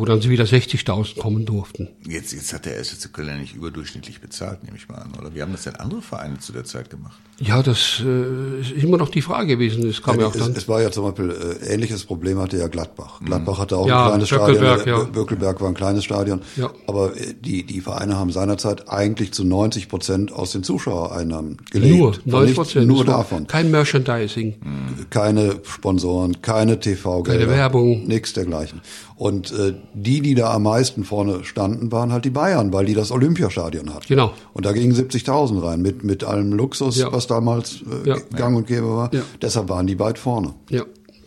wo 0.00 0.06
dann 0.06 0.22
sie 0.22 0.30
wieder 0.30 0.44
60.000 0.44 1.18
kommen 1.18 1.44
durften. 1.44 1.88
Jetzt, 2.08 2.32
jetzt 2.32 2.54
hat 2.54 2.64
der 2.64 2.82
SC 2.82 3.12
Köln 3.12 3.28
ja 3.28 3.36
nicht 3.36 3.54
überdurchschnittlich 3.54 4.22
bezahlt, 4.22 4.64
nehme 4.64 4.78
ich 4.78 4.88
mal 4.88 4.96
an, 4.96 5.12
oder? 5.20 5.34
Wie 5.34 5.42
haben 5.42 5.52
das 5.52 5.64
denn 5.64 5.76
andere 5.76 6.00
Vereine 6.00 6.38
zu 6.38 6.52
der 6.52 6.64
Zeit 6.64 6.88
gemacht? 6.88 7.18
Ja, 7.38 7.62
das 7.62 8.02
äh, 8.04 8.60
ist 8.60 8.72
immer 8.72 8.98
noch 8.98 9.08
die 9.08 9.22
Frage 9.22 9.48
gewesen. 9.56 9.86
Das 9.86 10.02
kam 10.02 10.16
ja, 10.16 10.22
ja 10.22 10.28
auch 10.28 10.32
dann. 10.36 10.52
Es, 10.52 10.58
es, 10.58 10.68
war 10.68 10.82
ja 10.82 10.90
zum 10.90 11.04
Beispiel, 11.04 11.30
äh, 11.30 11.72
ähnliches 11.72 12.04
Problem 12.04 12.38
hatte 12.38 12.58
ja 12.58 12.68
Gladbach. 12.68 13.20
Mhm. 13.20 13.26
Gladbach 13.26 13.58
hatte 13.58 13.76
auch 13.78 13.86
ja, 13.86 14.04
ein 14.04 14.08
kleines 14.08 14.28
Stadion. 14.28 14.86
Ja. 14.86 15.04
Bökelberg 15.04 15.60
war 15.60 15.68
ein 15.68 15.74
kleines 15.74 16.04
Stadion. 16.04 16.40
Ja. 16.56 16.70
Aber 16.86 17.16
äh, 17.16 17.34
die, 17.38 17.64
die 17.64 17.80
Vereine 17.80 18.16
haben 18.16 18.30
seinerzeit 18.30 18.90
eigentlich 18.90 19.32
zu 19.32 19.44
90 19.44 19.88
Prozent 19.88 20.32
aus 20.32 20.52
den 20.52 20.62
Zuschauereinnahmen 20.62 21.58
gelebt. 21.70 21.98
Nur, 21.98 22.14
90 22.24 22.56
Prozent. 22.56 22.86
Nur 22.86 23.04
davon. 23.06 23.46
Kein 23.46 23.70
Merchandising. 23.70 24.56
Mhm. 24.62 25.10
Keine 25.10 25.60
Sponsoren, 25.64 26.42
keine 26.42 26.78
TV-Gelder. 26.78 27.46
Keine 27.46 27.50
Werbung. 27.50 28.06
Nichts 28.06 28.34
dergleichen. 28.34 28.82
Und 29.16 29.52
äh, 29.52 29.74
die, 29.94 30.20
die 30.20 30.34
da 30.34 30.52
am 30.52 30.64
meisten 30.64 31.04
vorne 31.04 31.44
standen, 31.44 31.90
waren 31.92 32.12
halt 32.12 32.24
die 32.24 32.30
Bayern, 32.30 32.72
weil 32.72 32.86
die 32.86 32.94
das 32.94 33.10
Olympiastadion 33.10 33.92
hatten. 33.94 34.06
Genau. 34.08 34.34
Und 34.52 34.66
da 34.66 34.72
gingen 34.72 34.94
70.000 34.94 35.62
rein, 35.62 35.82
mit, 35.82 36.04
mit 36.04 36.24
allem 36.24 36.52
Luxus, 36.52 36.98
ja. 36.98 37.12
was 37.12 37.26
damals 37.26 37.82
äh, 38.04 38.08
ja. 38.08 38.16
gang 38.36 38.56
und 38.56 38.66
gäbe 38.66 38.88
war. 38.88 39.12
Ja. 39.12 39.22
Deshalb 39.40 39.68
waren 39.68 39.86
die 39.86 39.98
weit 39.98 40.18
vorne. 40.18 40.54
Ja, 40.68 40.84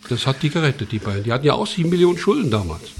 das 0.09 0.27
hat 0.27 0.41
die 0.41 0.49
gerettet, 0.49 0.91
die 0.91 0.99
Bayern. 0.99 1.23
Die 1.23 1.31
hatten 1.31 1.45
ja 1.45 1.53
auch 1.53 1.67
sieben 1.67 1.89
Millionen 1.89 2.17
Schulden 2.17 2.51
damals, 2.51 2.91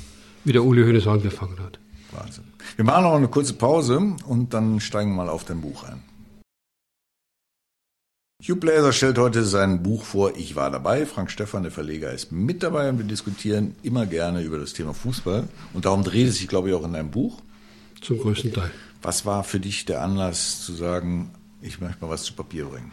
wie 0.44 0.52
der 0.52 0.64
Uli 0.64 0.84
Hoeneß 0.84 1.08
angefangen 1.08 1.58
hat. 1.60 1.80
Wahnsinn. 2.12 2.44
Wir 2.76 2.86
machen 2.86 3.04
noch 3.04 3.16
eine 3.16 3.28
kurze 3.28 3.54
Pause 3.54 4.16
und 4.26 4.54
dann 4.54 4.80
steigen 4.80 5.12
wir 5.12 5.24
mal 5.24 5.30
auf 5.30 5.44
dein 5.44 5.62
Buch 5.62 5.84
ein. 5.84 6.02
Hugh 8.46 8.60
Blazer 8.60 8.92
stellt 8.92 9.18
heute 9.20 9.46
sein 9.46 9.84
Buch 9.84 10.04
vor. 10.04 10.34
Ich 10.36 10.58
war 10.58 10.70
dabei. 10.70 11.06
Frank 11.06 11.32
Stephan, 11.32 11.64
der 11.64 11.72
Verleger, 11.72 12.12
ist 12.12 12.34
mit 12.34 12.62
dabei 12.62 12.90
und 12.90 12.98
wir 12.98 13.06
diskutieren 13.06 13.74
immer 13.84 14.06
gerne 14.06 14.42
über 14.42 14.58
das 14.58 14.74
Thema 14.74 14.94
Fußball. 14.94 15.48
Und 15.74 15.86
darum 15.86 16.04
dreht 16.04 16.28
es 16.28 16.40
sich, 16.40 16.50
glaube 16.50 16.68
ich, 16.68 16.76
auch 16.76 16.84
in 16.84 16.92
deinem 16.92 17.10
Buch. 17.10 17.40
Zum 18.02 18.18
größten 18.18 18.52
Teil. 18.52 18.70
Was 19.02 19.26
war 19.26 19.46
für 19.46 19.62
dich 19.62 19.86
der 19.86 20.02
Anlass 20.02 20.62
zu 20.66 20.74
sagen, 20.74 21.32
ich 21.62 21.80
möchte 21.80 22.04
mal 22.04 22.12
was 22.12 22.24
zu 22.24 22.34
Papier 22.34 22.66
bringen? 22.66 22.92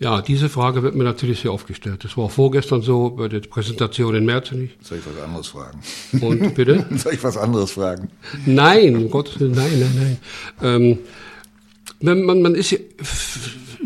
Ja, 0.00 0.20
diese 0.20 0.48
Frage 0.48 0.82
wird 0.82 0.96
mir 0.96 1.04
natürlich 1.04 1.38
sehr 1.38 1.52
oft 1.52 1.68
gestellt. 1.68 2.02
Das 2.02 2.16
war 2.16 2.28
vorgestern 2.28 2.82
so 2.82 3.10
bei 3.10 3.28
der 3.28 3.38
Präsentation 3.38 4.16
in 4.16 4.24
Merzenich. 4.24 4.76
Soll 4.80 4.98
ich 4.98 5.04
was 5.06 5.22
anderes 5.22 5.46
fragen? 5.46 5.80
Und 6.20 6.54
bitte? 6.56 6.84
Soll 6.96 7.14
ich 7.14 7.22
was 7.22 7.36
anderes 7.36 7.70
fragen? 7.70 8.10
Nein, 8.46 8.96
um 8.96 9.10
Gottes 9.10 9.38
Willen, 9.38 9.52
nein, 9.52 9.78
nein, 9.78 10.18
nein. 10.60 10.98
Ähm, 12.00 12.24
man, 12.26 12.42
man 12.42 12.54
ist 12.56 12.72
in 12.72 12.80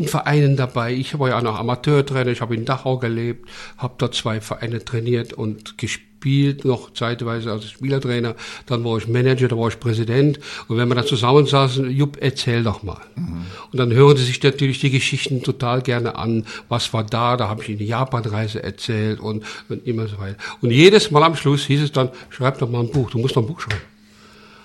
Vereinen 0.07 0.57
dabei. 0.57 0.93
Ich 0.93 1.19
war 1.19 1.31
ja 1.31 1.39
auch 1.39 1.43
noch 1.43 1.59
Amateurtrainer, 1.59 2.31
ich 2.31 2.41
habe 2.41 2.55
in 2.55 2.65
Dachau 2.65 2.99
gelebt, 2.99 3.49
habe 3.79 3.95
dort 3.99 4.15
zwei 4.15 4.41
Vereine 4.41 4.85
trainiert 4.85 5.33
und 5.33 5.79
gespielt, 5.79 6.65
noch 6.65 6.93
zeitweise 6.93 7.51
als 7.51 7.71
Spielertrainer. 7.71 8.35
Dann 8.67 8.85
war 8.85 8.99
ich 8.99 9.09
Manager, 9.09 9.49
da 9.49 9.57
war 9.57 9.69
ich 9.69 9.81
Präsident. 9.81 10.39
Und 10.69 10.77
wenn 10.77 10.89
wir 10.89 10.95
dann 10.95 11.07
zusammensaßen, 11.07 11.91
Jupp, 11.91 12.19
erzähl 12.21 12.63
doch 12.63 12.83
mal. 12.83 13.01
Mhm. 13.17 13.47
Und 13.73 13.79
dann 13.79 13.93
hören 13.93 14.17
sie 14.17 14.25
sich 14.25 14.43
natürlich 14.43 14.81
die 14.81 14.91
Geschichten 14.91 15.43
total 15.43 15.83
gerne 15.83 16.17
an. 16.17 16.47
Was 16.69 16.93
war 16.93 17.05
da? 17.05 17.37
Da 17.37 17.49
habe 17.49 17.63
ich 17.63 17.69
ihnen 17.71 17.79
die 17.79 17.87
Japanreise 17.87 18.63
erzählt 18.63 19.21
und, 19.21 19.45
und 19.69 19.87
immer 19.87 20.07
so 20.07 20.19
weiter. 20.19 20.37
Und 20.61 20.71
jedes 20.71 21.11
Mal 21.11 21.23
am 21.23 21.35
Schluss 21.35 21.65
hieß 21.65 21.83
es 21.83 21.93
dann, 21.93 22.11
schreib 22.31 22.59
doch 22.59 22.71
mal 22.71 22.81
ein 22.81 22.91
Buch, 22.91 23.11
du 23.11 23.19
musst 23.19 23.37
doch 23.37 23.43
ein 23.43 23.49
Buch 23.49 23.61
schreiben. 23.61 23.81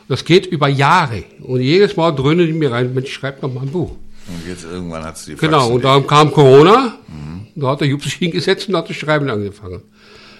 Das 0.07 0.25
geht 0.25 0.45
über 0.45 0.67
Jahre. 0.67 1.23
Und 1.41 1.61
jedes 1.61 1.95
Mal 1.95 2.11
dröhnen 2.11 2.45
die 2.47 2.53
mir 2.53 2.71
rein, 2.71 2.93
Mensch, 2.93 3.11
schreib 3.11 3.41
doch 3.41 3.53
mal 3.53 3.61
ein 3.61 3.71
Buch. 3.71 3.95
Und 4.27 4.47
jetzt 4.47 4.63
irgendwann 4.63 5.03
hat 5.03 5.15
es 5.15 5.25
die 5.25 5.35
Genau, 5.35 5.69
und 5.69 5.83
dann 5.83 6.07
kam 6.07 6.31
Corona, 6.31 6.97
mhm. 7.07 7.47
da 7.55 7.71
hat 7.71 7.81
der 7.81 7.87
Jupp 7.87 8.03
sich 8.03 8.13
hingesetzt 8.13 8.69
und 8.69 8.75
hat 8.75 8.89
das 8.89 8.95
Schreiben 8.95 9.29
angefangen. 9.29 9.81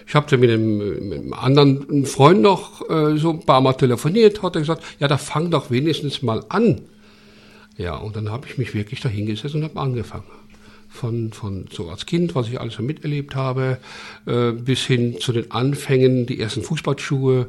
Ich 0.05 0.15
habe 0.15 0.37
mit 0.37 0.49
einem, 0.49 1.09
mit 1.09 1.19
einem 1.19 1.33
anderen 1.33 2.05
Freund 2.05 2.41
noch 2.41 2.87
äh, 2.89 3.17
so 3.17 3.31
ein 3.31 3.45
paar 3.45 3.61
Mal 3.61 3.73
telefoniert, 3.73 4.43
hat 4.43 4.55
er 4.55 4.61
gesagt, 4.61 4.83
ja, 4.99 5.07
da 5.07 5.17
fang 5.17 5.49
doch 5.49 5.71
wenigstens 5.71 6.21
mal 6.21 6.43
an. 6.49 6.81
Ja, 7.77 7.95
und 7.95 8.15
dann 8.15 8.29
habe 8.29 8.47
ich 8.47 8.57
mich 8.57 8.73
wirklich 8.73 9.01
da 9.01 9.09
hingesetzt 9.09 9.55
und 9.55 9.63
habe 9.63 9.79
angefangen. 9.79 10.25
Von, 10.89 11.33
von 11.33 11.65
so 11.71 11.89
als 11.89 12.05
Kind, 12.05 12.35
was 12.35 12.47
ich 12.49 12.61
alles 12.61 12.75
so 12.75 12.83
miterlebt 12.83 13.35
habe, 13.35 13.79
äh, 14.27 14.51
bis 14.51 14.81
hin 14.81 15.17
zu 15.19 15.31
den 15.31 15.49
Anfängen, 15.49 16.27
die 16.27 16.39
ersten 16.39 16.61
Fußballschuhe, 16.61 17.47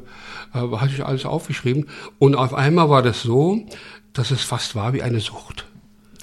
äh, 0.55 0.57
hatte 0.57 0.93
ich 0.95 1.05
alles 1.05 1.25
aufgeschrieben. 1.25 1.85
Und 2.17 2.33
auf 2.33 2.55
einmal 2.55 2.89
war 2.89 3.03
das 3.03 3.21
so, 3.21 3.67
dass 4.13 4.31
es 4.31 4.41
fast 4.41 4.73
war 4.73 4.93
wie 4.93 5.03
eine 5.03 5.19
Sucht. 5.19 5.67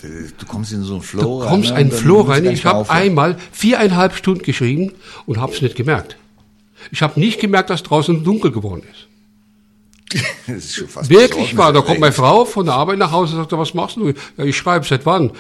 Du 0.03 0.47
kommst 0.47 0.73
in 0.73 0.83
so 0.83 0.95
einen 0.95 1.03
Flow 1.03 1.39
rein. 1.39 1.47
Du 1.47 1.51
kommst 1.51 1.71
in 1.71 1.77
einen 1.77 1.93
Flow 1.93 2.21
rein. 2.23 2.45
Ich 2.47 2.65
habe 2.65 2.89
einmal 2.91 3.37
viereinhalb 3.53 4.15
Stunden 4.17 4.43
geschrieben 4.43 4.93
und 5.27 5.41
habe 5.41 5.53
es 5.53 5.63
nicht 5.63 5.77
gemerkt. 5.77 6.17
Ich 6.91 7.03
habe 7.03 7.21
nicht 7.21 7.41
gemerkt, 7.41 7.71
dass 7.71 7.83
draußen 7.83 8.25
dunkel 8.25 8.51
geworden 8.51 8.83
ist. 8.91 9.09
das 10.47 10.57
ist 10.57 10.75
schon 10.75 10.89
fast 10.89 11.09
Wirklich 11.09 11.57
wahr. 11.57 11.73
Da 11.73 11.81
kommt 11.81 12.01
meine 12.01 12.13
Frau 12.13 12.45
von 12.45 12.67
der 12.67 12.75
Arbeit 12.75 12.99
nach 12.99 13.13
Hause 13.13 13.37
und 13.37 13.43
sagt, 13.43 13.53
was 13.53 13.75
machst 13.75 13.97
du? 13.97 14.13
Ja, 14.37 14.45
ich 14.45 14.57
schreibe, 14.57 14.85
seit 14.85 15.07
wann? 15.07 15.31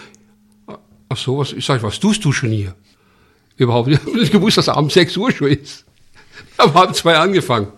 Ach 1.08 1.16
so, 1.16 1.38
was, 1.38 1.52
ich 1.52 1.64
sag, 1.64 1.82
was 1.82 1.98
tust 1.98 2.24
du 2.24 2.32
schon 2.32 2.50
hier? 2.50 2.74
Überhaupt 3.56 3.88
nicht. 3.88 4.00
Ich 4.00 4.08
habe 4.08 4.18
nicht 4.18 4.32
gewusst, 4.32 4.56
dass 4.56 4.68
abends 4.68 4.94
6 4.94 5.16
Uhr 5.16 5.32
schon 5.32 5.48
ist. 5.48 5.84
Wir 6.56 6.72
haben 6.72 6.94
zwei 6.94 7.18
angefangen. 7.18 7.68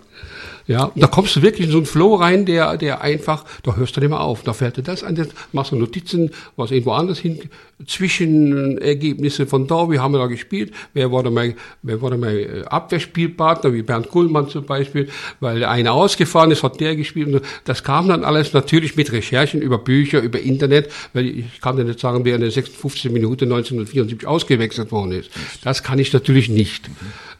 Ja, 0.67 0.91
da 0.95 1.05
kommst 1.05 1.35
du 1.35 1.43
wirklich 1.43 1.67
in 1.67 1.71
so 1.71 1.77
einen 1.77 1.85
Flow 1.85 2.15
rein, 2.15 2.45
der, 2.45 2.77
der 2.77 3.01
einfach, 3.01 3.45
da 3.61 3.75
hörst 3.75 3.95
du 3.95 3.99
nicht 3.99 4.09
mehr 4.09 4.21
auf. 4.21 4.41
Da 4.41 4.53
fällt 4.53 4.77
dir 4.77 4.81
das 4.81 5.03
an, 5.03 5.15
machst 5.51 5.71
du 5.71 5.75
Notizen, 5.75 6.31
was 6.55 6.71
irgendwo 6.71 6.93
anders 6.93 7.19
hin, 7.19 7.39
Zwischenergebnisse 7.85 9.45
von 9.45 9.67
da, 9.67 9.91
wie 9.91 9.99
haben 9.99 10.13
wir 10.13 10.19
da 10.19 10.25
gespielt, 10.25 10.73
wer 10.93 11.11
war 11.11 11.21
da 11.21 11.29
mein, 11.29 11.55
wer 11.83 12.01
war 12.01 12.09
da 12.09 12.17
mein 12.17 12.37
äh, 12.37 12.63
Abwehrspielpartner, 12.65 13.73
wie 13.73 13.83
Bernd 13.83 14.09
Kuhlmann 14.09 14.49
zum 14.49 14.65
Beispiel, 14.65 15.09
weil 15.39 15.59
der 15.59 15.69
eine 15.69 15.91
ausgefahren 15.91 16.49
ist, 16.49 16.63
hat 16.63 16.79
der 16.79 16.95
gespielt. 16.95 17.27
Und 17.27 17.41
das 17.65 17.83
kam 17.83 18.07
dann 18.07 18.23
alles 18.23 18.53
natürlich 18.53 18.95
mit 18.95 19.11
Recherchen 19.11 19.61
über 19.61 19.77
Bücher, 19.77 20.21
über 20.21 20.39
Internet, 20.39 20.89
weil 21.13 21.27
ich 21.27 21.61
kann 21.61 21.77
dir 21.77 21.83
nicht 21.83 21.99
sagen, 21.99 22.25
wer 22.25 22.35
in 22.35 22.41
der 22.41 22.51
56. 22.51 23.11
Minute 23.11 23.45
1974 23.45 24.27
ausgewechselt 24.27 24.91
worden 24.91 25.11
ist. 25.11 25.29
Das 25.63 25.83
kann 25.83 25.99
ich 25.99 26.11
natürlich 26.11 26.49
nicht. 26.49 26.89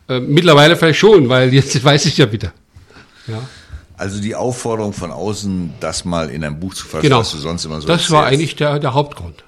Äh, 0.07 0.19
mittlerweile 0.19 0.75
vielleicht 0.75 0.99
schon, 0.99 1.29
weil 1.29 1.51
jetzt 1.53 1.83
weiß 1.83 2.05
ich 2.05 2.17
ja 2.17 2.31
wieder. 2.31 2.53
Ja. 3.27 3.47
Also 3.97 4.21
die 4.21 4.35
Aufforderung 4.35 4.93
von 4.93 5.11
außen, 5.11 5.75
das 5.79 6.03
mal 6.03 6.29
in 6.29 6.43
ein 6.43 6.59
Buch 6.59 6.73
zu 6.73 6.85
fassen, 6.85 7.03
genau. 7.03 7.19
was 7.19 7.31
du 7.31 7.37
sonst 7.37 7.63
immer 7.65 7.79
so 7.81 7.87
Das 7.87 8.01
erzählst. 8.01 8.11
war 8.11 8.25
eigentlich 8.25 8.55
der, 8.55 8.79
der 8.79 8.93
Hauptgrund. 8.93 9.43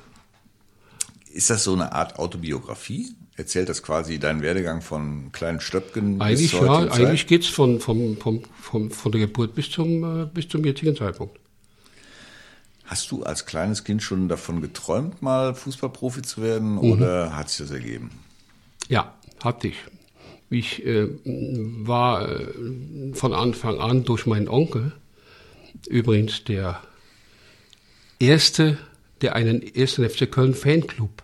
Ist 1.31 1.49
das 1.49 1.63
so 1.63 1.73
eine 1.73 1.91
Art 1.91 2.17
Autobiografie? 2.17 3.13
Erzählt 3.35 3.69
das 3.69 3.83
quasi 3.83 4.17
deinen 4.17 4.41
Werdegang 4.41 4.81
von 4.81 5.31
kleinen 5.31 5.59
Stöpken 5.59 6.21
eigentlich, 6.21 6.51
bis 6.51 6.59
ja, 6.59 6.89
Eigentlich 6.91 7.27
geht's 7.27 7.47
von, 7.47 7.79
von, 7.79 8.17
von, 8.17 8.43
von, 8.59 8.89
von 8.89 9.11
der 9.11 9.21
Geburt 9.21 9.53
bis 9.53 9.69
zum, 9.69 10.23
äh, 10.23 10.25
bis 10.25 10.47
zum 10.47 10.65
jetzigen 10.65 10.95
Zeitpunkt. 10.95 11.37
Hast 12.85 13.11
du 13.11 13.23
als 13.23 13.45
kleines 13.45 13.83
Kind 13.83 14.01
schon 14.01 14.29
davon 14.29 14.61
geträumt, 14.61 15.21
mal 15.21 15.53
Fußballprofi 15.53 16.21
zu 16.21 16.41
werden 16.41 16.71
mhm. 16.75 16.93
oder 16.93 17.35
hat 17.35 17.49
sich 17.49 17.67
das 17.67 17.71
ergeben? 17.71 18.11
Ja, 18.87 19.13
hatte 19.43 19.67
ich. 19.67 19.75
Ich 20.49 20.85
äh, 20.85 21.07
war 21.25 22.29
äh, 22.29 23.13
von 23.13 23.33
Anfang 23.33 23.79
an 23.79 24.05
durch 24.05 24.25
meinen 24.25 24.47
Onkel, 24.47 24.93
übrigens 25.87 26.43
der 26.45 26.81
erste, 28.19 28.77
der 29.21 29.35
einen 29.35 29.61
ersten 29.61 30.09
FC 30.09 30.31
Köln 30.31 30.53
Fanclub 30.53 31.23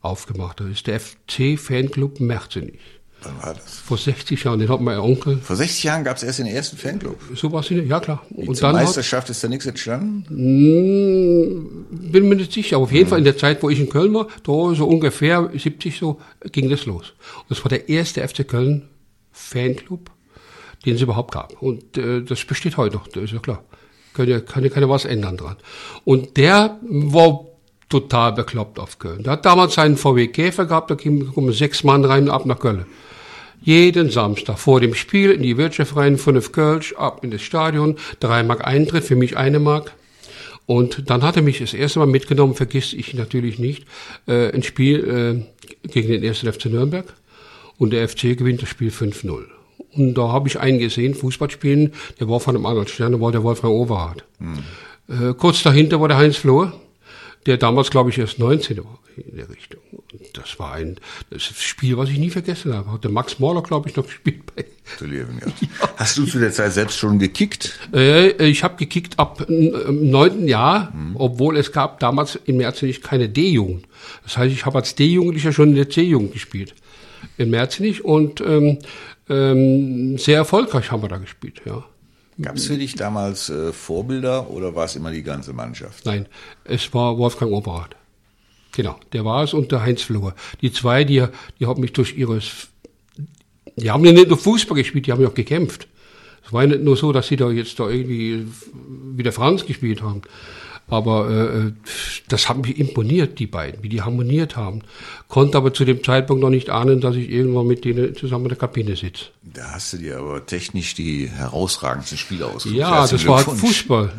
aufgemacht 0.00 0.60
hat, 0.60 0.68
ist 0.68 0.86
der 0.86 1.00
FC 1.00 1.58
Fanclub 1.58 2.20
Merzenich. 2.20 2.93
Wann 3.24 3.42
war 3.42 3.54
das? 3.54 3.78
Vor 3.78 3.96
60 3.96 4.44
Jahren, 4.44 4.58
den 4.58 4.68
hat 4.68 4.80
mein 4.80 4.98
Onkel. 4.98 5.38
Vor 5.38 5.56
60 5.56 5.84
Jahren 5.84 6.04
gab 6.04 6.16
es 6.16 6.22
erst 6.22 6.38
den 6.38 6.46
ersten 6.46 6.76
Fanclub? 6.76 7.18
So 7.34 7.52
war 7.52 7.60
es, 7.60 7.70
ja 7.70 8.00
klar. 8.00 8.22
Wie 8.30 8.48
und 8.48 8.54
zur 8.56 8.68
dann 8.68 8.76
Meisterschaft 8.76 9.28
hat, 9.28 9.30
ist 9.30 9.42
da 9.42 9.48
nichts 9.48 9.66
entstanden? 9.66 10.24
Hm, 10.28 11.86
bin 11.90 12.28
mir 12.28 12.36
nicht 12.36 12.52
sicher, 12.52 12.76
aber 12.76 12.84
auf 12.84 12.92
jeden 12.92 13.04
hm. 13.04 13.10
Fall 13.10 13.18
in 13.18 13.24
der 13.24 13.38
Zeit, 13.38 13.62
wo 13.62 13.70
ich 13.70 13.80
in 13.80 13.88
Köln 13.88 14.12
war, 14.14 14.28
da 14.42 14.74
so 14.74 14.86
ungefähr 14.86 15.50
70 15.56 15.98
so, 15.98 16.20
ging 16.52 16.68
das 16.68 16.86
los. 16.86 17.14
Und 17.40 17.50
das 17.50 17.64
war 17.64 17.68
der 17.68 17.88
erste 17.88 18.26
FC 18.26 18.46
Köln 18.46 18.88
Fanclub, 19.32 20.10
den 20.84 20.96
es 20.96 21.00
überhaupt 21.00 21.32
gab. 21.32 21.60
Und 21.62 21.96
äh, 21.96 22.22
das 22.22 22.44
besteht 22.44 22.76
heute 22.76 22.96
noch, 22.96 23.08
das 23.08 23.24
ist 23.24 23.32
ja 23.32 23.38
klar. 23.38 23.64
Kann 24.12 24.28
ja, 24.28 24.40
kann 24.40 24.62
ja 24.62 24.70
keiner 24.70 24.88
was 24.88 25.04
ändern 25.04 25.36
dran. 25.36 25.56
Und 26.04 26.36
der 26.36 26.78
war 26.82 27.46
total 27.88 28.32
bekloppt 28.32 28.78
auf 28.78 28.98
Köln. 28.98 29.24
Der 29.24 29.32
hat 29.32 29.44
damals 29.44 29.74
seinen 29.74 29.96
VW 29.96 30.28
Käfer 30.28 30.66
gehabt, 30.66 30.90
da 30.90 30.94
kommen 30.94 31.52
sechs 31.52 31.84
Mann 31.84 32.04
rein 32.04 32.28
ab 32.28 32.46
nach 32.46 32.60
Köln 32.60 32.86
jeden 33.64 34.10
Samstag 34.10 34.58
vor 34.58 34.80
dem 34.80 34.94
Spiel 34.94 35.30
in 35.30 35.42
die 35.42 35.56
Wirtschaft 35.56 35.96
rein, 35.96 36.18
fünf 36.18 36.52
Kölsch, 36.52 36.92
ab 36.94 37.24
in 37.24 37.30
das 37.30 37.42
Stadion, 37.42 37.96
drei 38.20 38.42
Mark 38.42 38.66
Eintritt, 38.66 39.04
für 39.04 39.16
mich 39.16 39.36
eine 39.36 39.58
Mark. 39.58 39.94
Und 40.66 41.10
dann 41.10 41.22
hat 41.22 41.36
er 41.36 41.42
mich 41.42 41.58
das 41.58 41.74
erste 41.74 41.98
Mal 41.98 42.06
mitgenommen, 42.06 42.54
vergiss 42.54 42.92
ich 42.92 43.14
natürlich 43.14 43.58
nicht, 43.58 43.86
äh, 44.26 44.52
ein 44.52 44.62
Spiel 44.62 45.46
äh, 45.82 45.88
gegen 45.88 46.08
den 46.08 46.22
ersten 46.22 46.50
FC 46.52 46.66
Nürnberg. 46.66 47.06
Und 47.78 47.92
der 47.92 48.08
FC 48.08 48.36
gewinnt 48.36 48.62
das 48.62 48.68
Spiel 48.68 48.90
5-0. 48.90 49.44
Und 49.92 50.14
da 50.14 50.28
habe 50.28 50.48
ich 50.48 50.58
einen 50.58 50.78
gesehen, 50.78 51.14
Fußball 51.14 51.50
spielen, 51.50 51.92
der 52.20 52.28
war 52.28 52.40
von 52.40 52.54
einem 52.54 52.66
anderen 52.66 52.88
Stern, 52.88 53.12
der 53.12 53.20
war 53.20 53.32
der 53.32 53.42
Wolfgang 53.42 53.72
Overhardt. 53.72 54.24
Mhm. 54.38 54.58
Äh, 55.08 55.34
kurz 55.34 55.62
dahinter 55.62 56.00
war 56.00 56.08
der 56.08 56.18
Heinz 56.18 56.36
Flohr, 56.36 56.72
der 57.46 57.56
damals, 57.56 57.90
glaube 57.90 58.10
ich, 58.10 58.18
erst 58.18 58.38
19 58.38 58.78
war 58.78 58.98
in 59.16 59.36
der 59.36 59.48
Richtung. 59.48 59.80
Und 59.92 60.22
das 60.32 60.58
war 60.58 60.72
ein 60.74 60.96
das 61.30 61.42
Spiel, 61.42 61.96
was 61.96 62.08
ich 62.08 62.18
nie 62.18 62.30
vergessen 62.30 62.74
habe. 62.74 62.92
Hat 62.92 63.04
der 63.04 63.10
Max 63.10 63.38
Mahler, 63.38 63.62
glaube 63.62 63.88
ich, 63.88 63.96
noch 63.96 64.06
gespielt 64.06 64.42
bei. 64.54 64.64
ja. 65.06 65.26
Hast 65.96 66.18
du 66.18 66.26
zu 66.26 66.38
der 66.38 66.52
Zeit 66.52 66.72
selbst 66.72 66.98
schon 66.98 67.18
gekickt? 67.18 67.78
Äh, 67.92 68.48
ich 68.48 68.64
habe 68.64 68.76
gekickt 68.76 69.18
ab 69.18 69.46
ähm, 69.48 70.10
neunten 70.10 70.48
Jahr, 70.48 70.92
mhm. 70.94 71.16
obwohl 71.16 71.56
es 71.56 71.72
gab 71.72 72.00
damals 72.00 72.38
im 72.44 72.58
März 72.58 72.82
nicht 72.82 73.02
keine 73.02 73.28
D-Jugend. 73.28 73.86
Das 74.24 74.36
heißt, 74.36 74.52
ich 74.52 74.66
habe 74.66 74.78
als 74.78 74.94
D-Jugendlicher 74.94 75.52
schon 75.52 75.70
in 75.70 75.76
der 75.76 75.90
C-Jugend 75.90 76.32
gespielt. 76.32 76.74
In 77.38 77.50
Merzenich 77.50 78.04
und 78.04 78.40
ähm, 78.40 78.78
ähm, 79.28 80.18
sehr 80.18 80.36
erfolgreich 80.36 80.90
haben 80.90 81.02
wir 81.02 81.08
da 81.08 81.16
gespielt, 81.16 81.62
ja. 81.64 81.84
Gab 82.40 82.56
es 82.56 82.66
für 82.66 82.76
dich 82.76 82.94
damals 82.94 83.48
äh, 83.48 83.72
Vorbilder 83.72 84.50
oder 84.50 84.74
war 84.74 84.86
es 84.86 84.96
immer 84.96 85.12
die 85.12 85.22
ganze 85.22 85.52
Mannschaft? 85.52 86.04
Nein, 86.04 86.26
es 86.64 86.92
war 86.92 87.16
Wolfgang 87.16 87.52
Oberhardt. 87.52 87.94
Genau, 88.72 88.98
der 89.12 89.24
war 89.24 89.44
es 89.44 89.54
und 89.54 89.70
der 89.70 89.82
Heinz 89.82 90.02
Flohr. 90.02 90.34
Die 90.60 90.72
zwei, 90.72 91.04
die, 91.04 91.24
die 91.60 91.66
haben 91.66 91.80
mich 91.80 91.92
durch 91.92 92.16
ihres, 92.16 92.68
die 93.76 93.90
haben 93.90 94.04
ja 94.04 94.12
nicht 94.12 94.28
nur 94.28 94.38
Fußball 94.38 94.76
gespielt, 94.76 95.06
die 95.06 95.12
haben 95.12 95.22
ja 95.22 95.28
auch 95.28 95.34
gekämpft. 95.34 95.86
Es 96.44 96.52
war 96.52 96.62
ja 96.62 96.70
nicht 96.70 96.82
nur 96.82 96.96
so, 96.96 97.12
dass 97.12 97.28
sie 97.28 97.36
da 97.36 97.50
jetzt 97.50 97.78
da 97.78 97.88
irgendwie 97.88 98.46
wie 99.14 99.22
der 99.22 99.32
Franz 99.32 99.64
gespielt 99.64 100.02
haben. 100.02 100.22
Aber 100.88 101.30
äh, 101.30 101.72
das 102.28 102.48
hat 102.48 102.58
mich 102.58 102.78
imponiert, 102.78 103.38
die 103.38 103.46
beiden, 103.46 103.82
wie 103.82 103.88
die 103.88 104.02
harmoniert 104.02 104.56
haben. 104.56 104.82
Konnte 105.28 105.56
aber 105.56 105.72
zu 105.72 105.84
dem 105.84 106.04
Zeitpunkt 106.04 106.42
noch 106.42 106.50
nicht 106.50 106.70
ahnen, 106.70 107.00
dass 107.00 107.16
ich 107.16 107.30
irgendwann 107.30 107.66
mit 107.66 107.84
denen 107.84 108.14
zusammen 108.14 108.44
in 108.44 108.48
der 108.50 108.58
Kabine 108.58 108.94
sitze. 108.94 109.26
Da 109.42 109.72
hast 109.72 109.94
du 109.94 109.96
dir 109.98 110.18
aber 110.18 110.44
technisch 110.44 110.94
die 110.94 111.28
herausragendsten 111.28 112.18
Spiele 112.18 112.46
ausgesucht. 112.46 112.78
Ja, 112.78 113.06
das 113.06 113.26
war 113.26 113.44
halt 113.44 113.58
Fußball. 113.58 114.12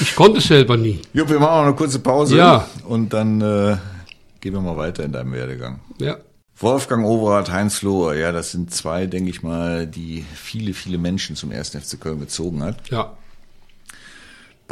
Ich 0.00 0.14
konnte 0.14 0.38
es 0.38 0.46
selber 0.46 0.76
nie. 0.76 1.00
Jo, 1.12 1.28
wir 1.28 1.40
machen 1.40 1.56
noch 1.56 1.66
eine 1.66 1.74
kurze 1.74 1.98
Pause. 1.98 2.36
Ja. 2.36 2.68
Und 2.86 3.12
dann 3.12 3.40
äh, 3.40 3.76
gehen 4.40 4.52
wir 4.52 4.60
mal 4.60 4.76
weiter 4.76 5.04
in 5.04 5.12
deinem 5.12 5.32
Werdegang. 5.32 5.80
Ja. 5.98 6.18
Wolfgang 6.58 7.04
Overath, 7.04 7.50
Heinz 7.50 7.78
Flohr, 7.78 8.14
ja, 8.14 8.30
das 8.30 8.52
sind 8.52 8.72
zwei, 8.72 9.06
denke 9.06 9.30
ich 9.30 9.42
mal, 9.42 9.86
die 9.86 10.24
viele, 10.34 10.74
viele 10.74 10.96
Menschen 10.98 11.34
zum 11.34 11.50
ersten 11.50 11.80
FC 11.80 12.00
Köln 12.00 12.20
gezogen 12.20 12.62
hat. 12.62 12.88
Ja. 12.88 13.16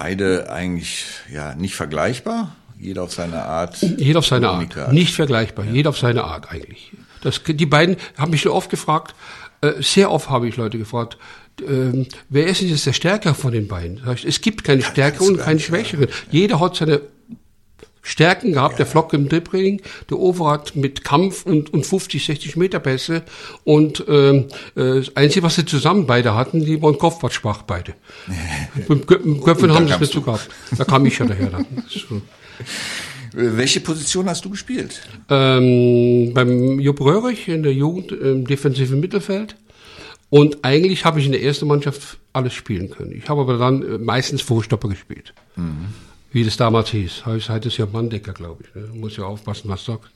Beide 0.00 0.50
eigentlich 0.50 1.04
ja 1.30 1.54
nicht 1.54 1.74
vergleichbar, 1.74 2.56
jeder 2.78 3.02
auf 3.02 3.12
seine 3.12 3.42
Art. 3.44 3.76
Jeder 3.82 4.20
auf 4.20 4.26
seine 4.26 4.48
Art. 4.48 4.92
Nicht 4.94 5.14
vergleichbar, 5.14 5.66
ja. 5.66 5.72
jeder 5.72 5.90
auf 5.90 5.98
seine 5.98 6.24
Art 6.24 6.50
eigentlich. 6.50 6.92
Das, 7.20 7.42
die 7.46 7.66
beiden 7.66 7.96
haben 8.16 8.30
mich 8.30 8.40
schon 8.40 8.52
oft 8.52 8.70
gefragt, 8.70 9.14
äh, 9.60 9.72
sehr 9.80 10.10
oft 10.10 10.30
habe 10.30 10.48
ich 10.48 10.56
Leute 10.56 10.78
gefragt, 10.78 11.18
ähm, 11.68 12.06
wer 12.30 12.46
ist 12.46 12.62
denn 12.62 12.68
jetzt 12.68 12.86
der 12.86 12.94
Stärker 12.94 13.34
von 13.34 13.52
den 13.52 13.68
beiden? 13.68 14.00
Es 14.24 14.40
gibt 14.40 14.64
keine 14.64 14.80
Stärkeren 14.80 15.34
und 15.34 15.40
keine 15.40 15.60
Schwächeren. 15.60 16.08
Jeder 16.30 16.60
hat 16.60 16.76
seine 16.76 17.02
Stärken 18.02 18.52
gehabt, 18.52 18.74
ja. 18.74 18.78
der 18.78 18.86
Flock 18.86 19.12
im 19.12 19.28
Dribbling, 19.28 19.82
der 20.08 20.18
Overath 20.18 20.74
mit 20.74 21.04
Kampf 21.04 21.44
und, 21.44 21.72
und 21.72 21.84
50, 21.84 22.24
60 22.24 22.56
Meter 22.56 22.78
Pässe 22.78 23.22
und 23.64 24.04
ähm, 24.08 24.46
äh, 24.74 24.96
das 24.96 25.16
Einzige, 25.16 25.42
was 25.42 25.56
sie 25.56 25.66
zusammen 25.66 26.06
beide 26.06 26.34
hatten, 26.34 26.64
die 26.64 26.80
waren 26.80 26.96
Kopfballschwach 26.98 27.62
beide. 27.62 27.94
Mit 28.88 29.06
Köpfen 29.06 29.74
haben 29.74 29.86
sie 29.86 29.94
es 29.94 30.00
nicht 30.00 30.12
so 30.12 30.22
gehabt. 30.22 30.48
Da 30.76 30.84
kam 30.84 31.04
ich 31.06 31.18
ja 31.18 31.26
daher 31.26 31.50
dann. 31.50 31.66
So. 31.88 32.22
Welche 33.32 33.80
Position 33.80 34.28
hast 34.28 34.44
du 34.44 34.50
gespielt? 34.50 35.00
Ähm, 35.28 36.32
beim 36.34 36.78
Jupp 36.80 37.00
Röhrig 37.00 37.48
in 37.48 37.62
der 37.62 37.72
Jugend 37.72 38.12
im 38.12 38.46
defensiven 38.46 39.00
Mittelfeld. 39.00 39.56
Und 40.30 40.58
eigentlich 40.64 41.04
habe 41.04 41.20
ich 41.20 41.26
in 41.26 41.32
der 41.32 41.42
ersten 41.42 41.66
Mannschaft 41.66 42.18
alles 42.32 42.54
spielen 42.54 42.90
können. 42.90 43.12
Ich 43.12 43.28
habe 43.28 43.40
aber 43.40 43.58
dann 43.58 43.82
äh, 43.82 43.98
meistens 43.98 44.42
Vorstopper 44.42 44.88
gespielt. 44.88 45.32
Mhm 45.56 45.86
wie 46.32 46.44
das 46.44 46.56
damals 46.56 46.90
hieß. 46.90 47.26
Heute 47.26 47.48
heißt 47.48 47.66
es 47.66 47.76
ja 47.76 47.86
Manndecker, 47.86 48.32
glaube 48.32 48.64
ich. 48.64 48.74
Ne? 48.74 48.88
Muss 48.94 49.16
ja 49.16 49.24
aufpassen, 49.24 49.68
was 49.68 49.84
sagt. 49.84 50.10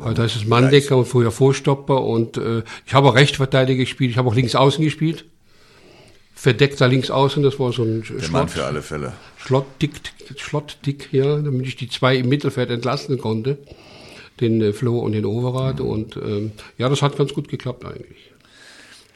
Heute 0.00 0.22
heißt 0.22 0.36
es 0.36 0.46
Manndecker 0.46 0.96
und 0.96 1.06
früher 1.06 1.30
Vorstopper 1.30 2.02
und 2.02 2.36
äh, 2.38 2.62
ich 2.86 2.94
habe 2.94 3.08
auch 3.08 3.14
Rechtsverteidiger 3.14 3.80
gespielt, 3.80 4.10
ich 4.10 4.18
habe 4.18 4.28
auch 4.28 4.34
links 4.34 4.54
außen 4.54 4.82
gespielt. 4.82 5.24
Verdeckter 6.34 6.86
links 6.88 7.10
außen, 7.10 7.42
das 7.42 7.58
war 7.58 7.72
so 7.72 7.82
ein 7.82 8.02
Der 8.02 8.20
Schlott, 8.20 8.32
Mann 8.32 8.48
für 8.48 8.64
alle 8.64 8.82
Fälle. 8.82 9.14
Schlottdick, 9.38 10.00
Schlottdick, 10.36 11.08
ja, 11.12 11.38
damit 11.38 11.66
ich 11.66 11.76
die 11.76 11.88
zwei 11.88 12.16
im 12.16 12.28
Mittelfeld 12.28 12.70
entlasten 12.70 13.18
konnte. 13.18 13.58
Den 14.40 14.60
äh, 14.60 14.72
Flo 14.72 14.98
und 14.98 15.12
den 15.12 15.24
Overath 15.24 15.80
mhm. 15.80 15.86
und 15.86 16.16
ähm, 16.16 16.52
ja, 16.78 16.88
das 16.88 17.00
hat 17.00 17.16
ganz 17.16 17.32
gut 17.32 17.48
geklappt 17.48 17.84
eigentlich. 17.84 18.32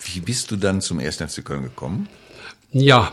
Wie 0.02 0.20
bist 0.20 0.50
du 0.50 0.56
dann 0.56 0.80
zum 0.80 0.98
1. 0.98 1.16
FC 1.16 1.44
Köln 1.44 1.64
gekommen? 1.64 2.08
Ja, 2.72 3.12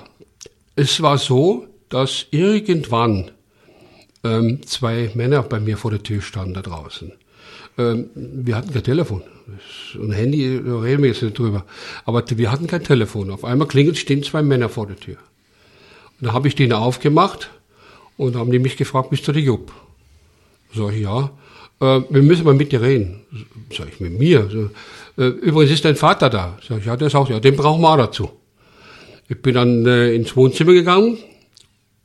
es 0.75 1.01
war 1.01 1.17
so, 1.17 1.67
dass 1.89 2.25
irgendwann 2.31 3.31
ähm, 4.23 4.61
zwei 4.65 5.11
Männer 5.13 5.43
bei 5.43 5.59
mir 5.59 5.77
vor 5.77 5.91
der 5.91 6.03
Tür 6.03 6.21
standen 6.21 6.53
da 6.53 6.61
draußen. 6.61 7.11
Ähm, 7.77 8.09
wir 8.15 8.55
hatten 8.55 8.73
kein 8.73 8.83
Telefon. 8.83 9.23
Ein 9.95 10.11
Handy, 10.11 10.61
da 10.63 10.79
reden 10.79 11.03
wir 11.03 11.09
jetzt 11.09 11.21
nicht 11.21 11.37
drüber. 11.37 11.65
Aber 12.05 12.23
wir 12.27 12.51
hatten 12.51 12.67
kein 12.67 12.83
Telefon. 12.83 13.31
Auf 13.31 13.45
einmal 13.45 13.67
klingelt, 13.67 13.97
stehen 13.97 14.23
zwei 14.23 14.41
Männer 14.41 14.69
vor 14.69 14.87
der 14.87 14.97
Tür. 14.97 15.17
Und 16.19 16.27
da 16.27 16.33
habe 16.33 16.47
ich 16.47 16.55
denen 16.55 16.73
aufgemacht 16.73 17.49
und 18.17 18.35
haben 18.35 18.51
die 18.51 18.59
mich 18.59 18.77
gefragt, 18.77 19.09
bist 19.09 19.27
du 19.27 19.31
der 19.31 19.41
Jupp? 19.41 19.71
Sag 20.75 20.93
ich, 20.93 21.01
ja. 21.01 21.31
Äh, 21.79 22.01
wir 22.09 22.23
müssen 22.23 22.43
mal 22.43 22.55
mit 22.55 22.71
dir 22.71 22.81
reden. 22.81 23.21
Sag 23.71 23.87
ich, 23.89 23.99
mit 23.99 24.17
mir? 24.17 24.71
Äh, 25.17 25.27
übrigens 25.27 25.71
ist 25.71 25.85
dein 25.85 25.95
Vater 25.95 26.29
da. 26.29 26.57
Sag 26.67 26.79
ich, 26.79 26.85
ja, 26.85 26.97
der 26.97 27.07
ist 27.07 27.15
auch, 27.15 27.29
ja, 27.29 27.39
den 27.39 27.55
brauchen 27.55 27.81
wir 27.81 27.89
auch 27.89 27.97
dazu. 27.97 28.31
Ich 29.29 29.41
bin 29.41 29.53
dann 29.53 29.85
äh, 29.85 30.13
ins 30.13 30.35
Wohnzimmer 30.35 30.73
gegangen 30.73 31.17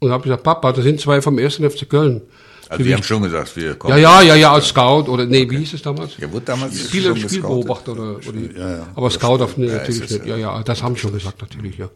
und 0.03 0.11
habe 0.11 0.25
gesagt, 0.25 0.43
Papa, 0.43 0.73
da 0.73 0.83
sind 0.83 1.01
zwei 1.01 1.23
vom 1.23 1.39
ersten 1.39 1.69
FC 1.69 1.89
Köln. 1.89 2.23
Also 2.69 2.85
die 2.85 2.95
haben 2.95 3.03
schon 3.03 3.23
gesagt, 3.23 3.55
wir 3.57 3.75
kommen. 3.75 3.99
Ja, 3.99 4.21
ja, 4.21 4.23
ja, 4.23 4.35
ja, 4.35 4.53
als 4.53 4.69
Scout 4.69 5.05
oder 5.09 5.27
nee, 5.27 5.43
okay. 5.43 5.51
wie 5.51 5.59
hieß 5.59 5.75
es 5.75 5.83
damals? 5.83 6.17
Ja, 6.17 6.33
wurde 6.33 6.47
damals 6.47 6.79
Spiel, 6.81 7.15
Spielbeobachter 7.17 7.93
oder, 7.93 8.17
oder 8.17 8.59
ja, 8.59 8.71
ja. 8.79 8.87
aber 8.95 9.11
Scout 9.11 9.43
auf 9.43 9.57
nee, 9.59 9.67
ja, 9.67 9.75
natürlich 9.75 10.11
nicht. 10.11 10.27
Ja, 10.27 10.37
ja, 10.37 10.63
das 10.63 10.83
haben 10.83 10.95
sie 10.95 11.03
schon 11.03 11.13
gesagt 11.13 11.41
natürlich, 11.41 11.77
ja. 11.77 11.91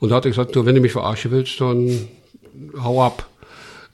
Und 0.00 0.10
da 0.10 0.16
hat 0.16 0.26
er 0.26 0.30
gesagt, 0.30 0.54
du, 0.54 0.66
wenn 0.66 0.74
du 0.74 0.80
mich 0.80 0.92
verarschen 0.92 1.30
willst, 1.30 1.60
dann 1.60 2.08
hau 2.80 3.02
ab. 3.02 3.26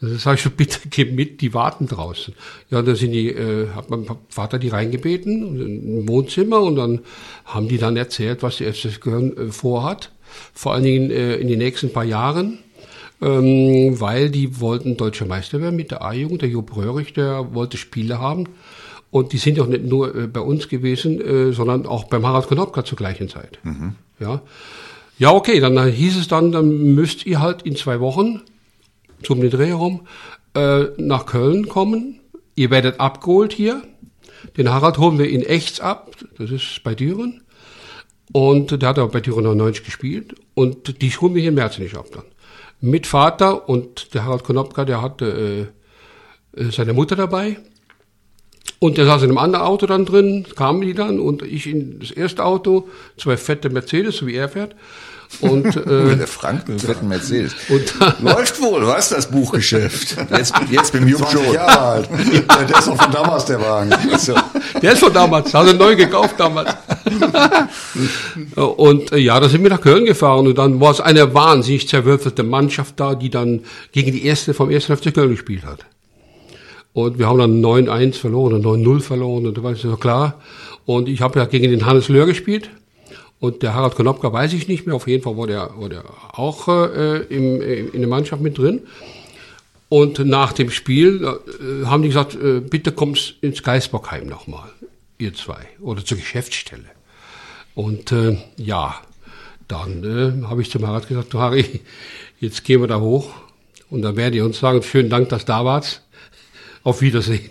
Das 0.01 0.23
sage 0.25 0.37
ich 0.37 0.43
so, 0.43 0.51
bitte 0.57 0.81
geh 0.91 1.05
mit, 1.05 1.41
die 1.41 1.55
warten 1.55 1.87
draußen. 1.87 2.35
Ja, 2.69 2.83
da 2.83 2.95
sind 2.97 3.13
die, 3.13 3.29
äh, 3.29 3.69
hat 3.71 3.89
mein 3.89 4.05
Vater 4.29 4.59
die 4.59 4.69
reingebeten, 4.69 6.01
im 6.01 6.09
Wohnzimmer, 6.09 6.61
und 6.61 6.77
dann 6.77 7.01
haben 7.45 7.69
die 7.69 7.79
dann 7.79 7.97
erzählt, 7.97 8.43
was 8.43 8.57
die 8.57 8.71
FC 8.71 9.01
Köln 9.01 9.37
äh, 9.37 9.53
vorhat. 9.53 10.11
Vor 10.53 10.75
allen 10.75 10.83
Dingen 10.83 11.11
äh, 11.11 11.37
in 11.37 11.47
den 11.47 11.59
nächsten 11.59 11.93
paar 11.93 12.05
Jahren 12.05 12.59
ähm, 13.21 14.01
weil 14.01 14.31
die 14.31 14.61
wollten 14.61 14.97
deutscher 14.97 15.27
Meister 15.27 15.61
werden 15.61 15.77
mit 15.77 15.91
der 15.91 16.03
A-Jugend. 16.03 16.43
Der 16.43 16.49
Jupp 16.49 16.77
Röhrig, 16.77 17.15
der 17.15 17.55
wollte 17.55 17.77
Spiele 17.77 18.19
haben. 18.19 18.49
Und 19.11 19.33
die 19.33 19.39
sind 19.39 19.61
auch 19.61 19.67
nicht 19.67 19.85
nur 19.85 20.15
äh, 20.15 20.27
bei 20.27 20.41
uns 20.41 20.69
gewesen, 20.69 21.21
äh, 21.21 21.53
sondern 21.53 21.87
auch 21.87 22.05
beim 22.05 22.27
Harald 22.27 22.49
Konopka 22.49 22.85
zur 22.85 22.99
gleichen 22.99 23.29
Zeit. 23.29 23.59
Mhm. 23.63 23.95
Ja. 24.19 24.43
ja, 25.19 25.33
okay, 25.33 25.61
dann 25.61 25.89
hieß 25.89 26.17
es 26.17 26.29
dann, 26.29 26.53
dann 26.53 26.95
müsst 26.95 27.27
ihr 27.27 27.41
halt 27.41 27.63
in 27.63 27.77
zwei 27.77 28.01
Wochen 28.01 28.43
zum 29.23 29.41
Dreh 29.49 29.69
herum 29.69 30.03
äh, 30.55 30.85
nach 30.99 31.27
Köln 31.27 31.69
kommen. 31.69 32.21
Ihr 32.57 32.71
werdet 32.71 33.01
abgeholt 33.01 33.53
hier. 33.53 33.83
Den 34.57 34.71
Harald 34.71 34.99
holen 34.99 35.19
wir 35.19 35.29
in 35.29 35.43
Echts 35.43 35.81
ab, 35.81 36.17
das 36.37 36.51
ist 36.51 36.83
bei 36.85 36.95
Düren. 36.95 37.43
Und 38.33 38.83
der 38.83 38.89
hat 38.89 38.99
auch 38.99 39.11
bei 39.11 39.21
Düren 39.21 39.57
90 39.57 39.85
gespielt. 39.85 40.35
Und 40.55 41.01
die 41.01 41.11
holen 41.11 41.35
wir 41.35 41.41
hier 41.41 41.51
in 41.51 41.55
März 41.55 41.79
nicht 41.79 41.97
ab 41.97 42.07
dann 42.13 42.25
mit 42.81 43.07
Vater 43.07 43.69
und 43.69 44.15
der 44.15 44.25
Harald 44.25 44.45
Konopka, 44.45 44.85
der 44.85 45.03
hatte 45.03 45.71
äh, 46.55 46.61
äh, 46.61 46.71
seine 46.71 46.93
Mutter 46.93 47.17
dabei. 47.17 47.59
Und 48.79 48.99
der 48.99 49.07
saß 49.07 49.23
in 49.23 49.31
einem 49.31 49.39
anderen 49.39 49.65
Auto 49.65 49.87
dann 49.87 50.05
drin, 50.05 50.47
kamen 50.57 50.83
die 50.83 50.95
dann 50.95 51.19
und 51.19 51.43
ich 51.43 51.67
in 51.67 52.01
das 52.01 52.11
erste 52.11 52.45
Auto, 52.45 52.89
zwei 53.17 53.37
fette 53.37 53.71
Mercedes, 53.71 54.19
so 54.19 54.27
wie 54.27 54.35
er 54.35 54.49
fährt. 54.49 54.75
Und, 55.41 55.77
äh, 55.77 56.17
der 56.17 56.27
Frank 56.27 56.69
mit 56.69 56.81
dem 56.81 56.87
fetten 56.87 57.09
Mercedes. 57.09 57.55
Und, 57.69 57.95
Läuft 58.23 58.61
wohl, 58.61 58.87
was 58.87 59.11
das 59.11 59.31
Buchgeschäft? 59.31 60.17
Jetzt, 60.31 60.55
jetzt 60.71 60.93
beim 60.93 61.09
Jupp 61.09 61.29
schon. 61.31 61.53
Jahre 61.53 61.81
alt. 61.81 62.09
Der 62.11 62.79
ist 62.79 62.87
noch 62.87 63.03
von 63.03 63.13
damals, 63.13 63.45
der 63.47 63.61
Wagen. 63.61 63.93
So. 64.19 64.35
Der 64.83 64.93
ist 64.93 65.01
von 65.01 65.13
damals, 65.13 65.55
hat 65.55 65.67
er 65.67 65.75
neu 65.75 65.97
gekauft 65.97 66.35
damals. 66.39 66.75
und 68.55 69.13
äh, 69.13 69.19
ja, 69.19 69.39
da 69.39 69.49
sind 69.49 69.63
wir 69.63 69.71
nach 69.71 69.81
Köln 69.81 70.05
gefahren 70.05 70.47
und 70.47 70.59
dann 70.59 70.81
war 70.81 70.91
es 70.91 71.01
eine 71.01 71.33
wahnsinnig 71.33 71.89
zerwürfelte 71.89 72.43
Mannschaft 72.43 72.99
da, 72.99 73.15
die 73.15 73.31
dann 73.31 73.61
gegen 73.93 74.13
die 74.13 74.27
erste 74.27 74.53
vom 74.53 74.71
ersten 74.71 74.97
FC 74.97 75.15
Köln 75.15 75.31
gespielt 75.31 75.65
hat. 75.65 75.87
Und 76.93 77.19
wir 77.19 77.29
haben 77.29 77.39
dann 77.39 77.63
9-1 77.63 78.15
verloren 78.19 78.55
oder 78.55 78.71
9-0 78.71 79.01
verloren 79.01 79.47
und 79.47 79.59
da 79.59 79.63
war 79.63 79.73
es 79.73 79.83
ja 79.83 79.97
klar. 79.97 80.41
Und 80.87 81.09
ich 81.09 81.21
habe 81.21 81.39
ja 81.39 81.47
gegen 81.47 81.71
den 81.71 81.87
Hannes 81.87 82.09
Löhr 82.09 82.27
gespielt 82.27 82.71
und 83.45 83.63
der 83.63 83.75
Harald 83.75 83.95
Konopka 83.95 84.33
weiß 84.33 84.55
ich 84.55 84.69
nicht 84.69 84.87
mehr, 84.87 84.95
auf 84.95 85.07
jeden 85.07 85.23
Fall 85.23 85.37
war 85.37 85.47
der, 85.47 85.71
war 85.77 85.91
der 85.91 86.03
auch 86.33 86.67
äh, 86.67 87.25
im, 87.25 87.61
in 87.61 88.01
der 88.01 88.09
Mannschaft 88.09 88.41
mit 88.41 88.57
drin. 88.57 88.81
Und 89.91 90.19
nach 90.21 90.55
dem 90.55 90.71
Spiel 90.71 91.23
äh, 91.23 91.85
haben 91.85 92.03
die 92.03 92.09
gesagt, 92.09 92.37
äh, 92.37 92.61
bitte 92.61 92.91
kommst 92.91 93.35
ins 93.43 93.63
Geisbockheim 93.63 94.27
nochmal, 94.27 94.71
ihr 95.19 95.35
zwei, 95.35 95.59
oder 95.83 96.03
zur 96.03 96.17
Geschäftsstelle. 96.17 96.87
Und 97.75 98.13
äh, 98.13 98.39
ja, 98.57 98.95
dann 99.69 100.05
äh, 100.05 100.47
habe 100.47 100.63
ich 100.63 100.71
zum 100.71 100.87
Harald 100.87 101.07
gesagt, 101.07 101.35
du 101.35 101.39
Harry, 101.39 101.83
jetzt 102.41 102.65
gehen 102.65 102.81
wir 102.81 102.89
da 102.89 102.99
hoch 102.99 103.29
und 103.91 104.01
dann 104.01 104.17
werden 104.17 104.33
die 104.33 104.41
uns 104.41 104.59
sagen, 104.59 104.83
schönen 104.83 105.11
Dank, 105.11 105.29
dass 105.29 105.45
du 105.45 105.53
da 105.53 105.67
warst. 105.67 106.01
Auf 106.83 107.03
Wiedersehen. 107.03 107.51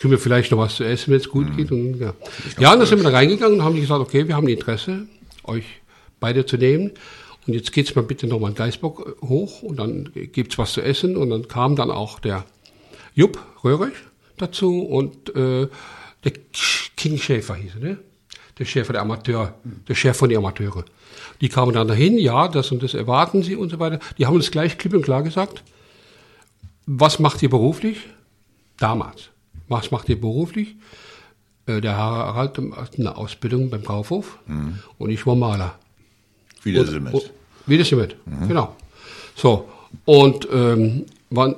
Können 0.00 0.12
wir 0.12 0.18
vielleicht 0.18 0.50
noch 0.50 0.58
was 0.58 0.76
zu 0.76 0.84
essen, 0.84 1.12
wenn 1.12 1.20
es 1.20 1.30
gut 1.30 1.48
mhm. 1.48 1.56
geht. 1.56 1.72
Und, 1.72 1.98
ja, 1.98 2.12
ja 2.58 2.72
und 2.74 2.80
dann 2.80 2.86
sind 2.86 2.98
wir 2.98 3.10
da 3.10 3.16
reingegangen 3.16 3.58
und 3.58 3.64
haben 3.64 3.74
die 3.74 3.80
gesagt, 3.80 4.00
okay, 4.02 4.28
wir 4.28 4.36
haben 4.36 4.46
Interesse 4.46 5.06
euch 5.44 5.64
beide 6.18 6.46
zu 6.46 6.56
nehmen. 6.56 6.92
Und 7.46 7.54
jetzt 7.54 7.72
geht's 7.72 7.94
mal 7.94 8.02
bitte 8.02 8.26
nochmal 8.26 8.50
in 8.50 8.56
Geisbock 8.56 9.16
äh, 9.22 9.26
hoch 9.26 9.62
und 9.62 9.78
dann 9.78 10.10
gibt's 10.14 10.58
was 10.58 10.72
zu 10.72 10.82
essen. 10.82 11.16
Und 11.16 11.30
dann 11.30 11.48
kam 11.48 11.76
dann 11.76 11.90
auch 11.90 12.18
der 12.18 12.44
Jupp 13.14 13.38
Röhrig 13.64 13.94
dazu 14.36 14.82
und 14.82 15.34
äh, 15.34 15.68
der 16.24 16.32
King 16.96 17.18
Schäfer 17.18 17.54
hieß 17.54 17.74
er, 17.76 17.80
ne? 17.80 17.98
Der 18.58 18.66
Chef 18.66 18.88
der 18.88 19.00
Amateur, 19.00 19.54
der 19.88 19.94
Chef 19.94 20.16
von 20.16 20.28
den 20.28 20.36
Amateure. 20.36 20.84
Die 21.40 21.48
kamen 21.48 21.72
dann 21.72 21.88
dahin, 21.88 22.18
ja, 22.18 22.46
das 22.46 22.70
und 22.72 22.82
das 22.82 22.92
erwarten 22.92 23.42
sie 23.42 23.56
und 23.56 23.70
so 23.70 23.78
weiter. 23.78 23.98
Die 24.18 24.26
haben 24.26 24.34
uns 24.34 24.50
gleich 24.50 24.76
klipp 24.76 24.92
und 24.92 25.02
klar 25.02 25.22
gesagt, 25.22 25.62
was 26.84 27.18
macht 27.18 27.42
ihr 27.42 27.48
beruflich? 27.48 27.98
Damals. 28.76 29.30
Was 29.68 29.90
macht 29.90 30.08
ihr 30.10 30.20
beruflich? 30.20 30.76
Äh, 31.66 31.80
der 31.80 31.96
Harald 31.96 32.58
hat 32.76 32.98
eine 32.98 33.16
Ausbildung 33.16 33.70
beim 33.70 33.84
Kaufhof 33.84 34.38
mhm. 34.46 34.78
und 34.98 35.10
ich 35.10 35.26
war 35.26 35.36
Maler. 35.36 35.78
Wieder 36.62 36.84
Simmet. 36.84 37.30
Wieder 37.66 37.84
Simmet, 37.84 38.16
mhm. 38.26 38.48
genau. 38.48 38.76
So, 39.34 39.68
und 40.04 40.48
ähm, 40.52 41.06
wann, 41.30 41.56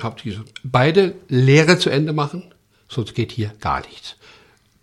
habt 0.00 0.24
ihr 0.24 0.32
gesagt, 0.32 0.60
beide 0.64 1.14
Lehre 1.28 1.78
zu 1.78 1.90
Ende 1.90 2.12
machen, 2.12 2.54
sonst 2.88 3.14
geht 3.14 3.32
hier 3.32 3.52
gar 3.60 3.80
nichts. 3.80 4.16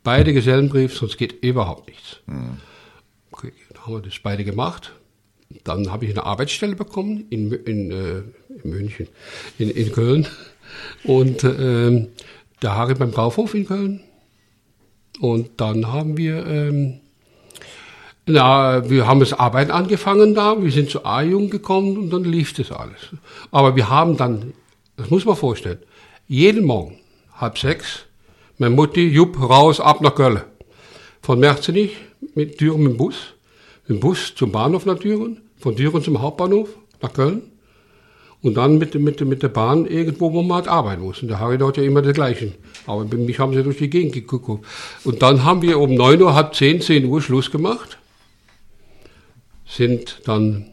Beide 0.04 0.34
Gesellenbrief, 0.34 0.96
sonst 0.96 1.18
geht 1.18 1.44
überhaupt 1.44 1.88
nichts. 1.88 2.18
Mhm. 2.28 2.58
Okay, 3.32 3.54
dann 3.70 3.84
haben 3.84 3.94
wir 3.94 4.02
das 4.02 4.20
beide 4.20 4.44
gemacht. 4.44 4.94
Dann 5.64 5.92
habe 5.92 6.06
ich 6.06 6.12
eine 6.12 6.26
Arbeitsstelle 6.26 6.76
bekommen 6.76 7.26
in, 7.30 7.52
in, 7.52 7.92
äh, 7.92 8.24
in 8.64 8.70
München, 8.70 9.08
in, 9.58 9.70
in 9.70 9.92
Köln. 9.92 10.28
Und 11.04 11.44
äh, 11.44 12.08
der 12.62 12.76
Harry 12.76 12.96
beim 12.96 13.14
Kaufhof 13.14 13.54
in 13.54 13.66
Köln 13.66 14.02
und 15.20 15.50
dann 15.58 15.92
haben 15.92 16.18
wir, 16.18 16.46
ähm, 16.46 17.00
na, 18.26 18.90
wir 18.90 19.08
haben 19.08 19.20
das 19.20 19.34
Arbeiten 19.34 19.72
angefangen 19.72 20.34
da, 20.34 20.62
wir 20.62 20.72
sind 20.72 20.90
zu 20.90 21.06
A-Jung 21.06 21.50
gekommen 21.50 21.98
und 21.98 22.10
dann 22.10 22.24
lief 22.24 22.54
das 22.54 22.72
alles. 22.72 23.00
Aber 23.52 23.76
wir 23.76 23.90
haben 23.90 24.18
dann, 24.18 24.54
das 24.98 25.10
muss 25.10 25.26
man 25.26 25.36
vorstellen, 25.36 25.80
jeden 26.28 26.66
Morgen, 26.66 26.98
halb 27.34 27.58
sechs, 27.58 28.06
meine 28.58 28.74
Mutti, 28.74 29.08
Jupp, 29.08 29.40
raus, 29.40 29.80
ab 29.80 30.02
nach 30.02 30.16
Köln. 30.16 30.42
Von 31.22 31.40
Merzenich 31.40 31.98
mit 32.34 32.60
Düren 32.60 32.84
mit 32.84 32.94
dem 32.94 32.98
Bus, 32.98 33.16
mit 33.88 33.98
dem 33.98 34.00
Bus 34.00 34.34
zum 34.36 34.52
Bahnhof 34.52 34.86
nach 34.86 35.00
Düren, 35.00 35.42
von 35.58 35.76
Düren 35.76 36.04
zum 36.04 36.22
Hauptbahnhof 36.22 36.70
nach 37.02 37.14
Köln 37.14 37.44
und 38.46 38.54
dann 38.54 38.78
mit, 38.78 38.94
mit, 38.94 39.20
mit 39.22 39.42
der 39.42 39.50
Bahn 39.50 39.86
irgendwo, 39.88 40.32
wo 40.32 40.44
man 40.44 40.58
halt 40.58 40.68
arbeiten 40.68 41.02
muss. 41.02 41.22
Und 41.22 41.30
der 41.30 41.40
Harry 41.40 41.58
dort 41.58 41.78
ja 41.78 41.84
immer 41.84 42.04
der 42.04 42.14
gleichen. 42.14 42.54
Aber 42.86 43.04
bei 43.04 43.18
mich 43.18 43.40
haben 43.40 43.54
sie 43.54 43.64
durch 43.64 43.78
die 43.78 43.90
Gegend 43.90 44.14
geguckt. 44.14 44.66
Und 45.04 45.22
dann 45.24 45.44
haben 45.44 45.64
wir 45.64 45.80
um 45.80 45.96
9 45.96 46.22
Uhr, 46.22 46.36
halb 46.36 46.54
10, 46.54 46.82
10 46.82 47.06
Uhr 47.06 47.22
Schluss 47.22 47.50
gemacht. 47.50 47.98
Sind 49.68 50.22
dann 50.26 50.68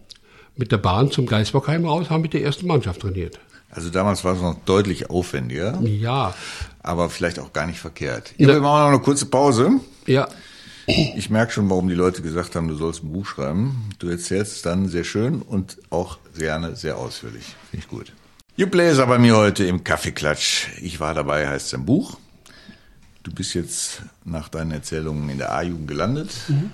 mit 0.55 0.71
der 0.71 0.77
Bahn 0.77 1.11
zum 1.11 1.25
Geisbockheim 1.25 1.87
raus, 1.87 2.11
haben 2.11 2.21
mit 2.21 2.35
der 2.35 2.43
ersten 2.43 2.67
Mannschaft 2.67 3.01
trainiert. 3.01 3.39
Also 3.71 3.89
damals 3.89 4.23
war 4.23 4.35
es 4.35 4.43
noch 4.43 4.57
deutlich 4.67 5.09
aufwendiger. 5.09 5.81
Ja. 5.83 6.35
Aber 6.83 7.09
vielleicht 7.09 7.39
auch 7.39 7.55
gar 7.55 7.67
nicht 7.67 7.79
verkehrt. 7.79 8.35
Ja, 8.37 8.49
wir 8.49 8.61
machen 8.61 8.83
noch 8.83 8.89
eine 8.89 8.99
kurze 8.99 9.25
Pause. 9.27 9.81
Ja. 10.07 10.29
Ich 10.87 11.31
merke 11.31 11.53
schon, 11.53 11.71
warum 11.71 11.88
die 11.88 11.95
Leute 11.95 12.23
gesagt 12.23 12.57
haben, 12.57 12.68
du 12.68 12.75
sollst 12.75 13.05
ein 13.05 13.12
Buch 13.12 13.27
schreiben. 13.27 13.90
Du 13.99 14.09
erzählst 14.09 14.57
es 14.57 14.62
dann 14.62 14.88
sehr 14.88 15.05
schön 15.05 15.40
und 15.42 15.79
auch 15.90 16.18
gerne 16.37 16.75
sehr 16.75 16.97
ausführlich. 16.97 17.45
Finde 17.71 17.85
ich 17.85 17.88
gut. 17.88 18.12
Jupp 18.57 18.73
Bläser 18.73 19.07
bei 19.07 19.18
mir 19.18 19.37
heute 19.37 19.64
im 19.64 19.85
Kaffeeklatsch. 19.85 20.68
Ich 20.81 21.01
war 21.01 21.14
dabei, 21.14 21.49
heißt 21.49 21.71
sein 21.71 21.87
Buch. 21.87 22.18
Du 23.23 23.33
bist 23.33 23.55
jetzt 23.55 24.03
nach 24.25 24.49
deinen 24.49 24.73
Erzählungen 24.73 25.29
in 25.29 25.38
der 25.38 25.55
A-Jugend 25.55 25.87
gelandet. 25.87 26.31
Mhm. 26.49 26.71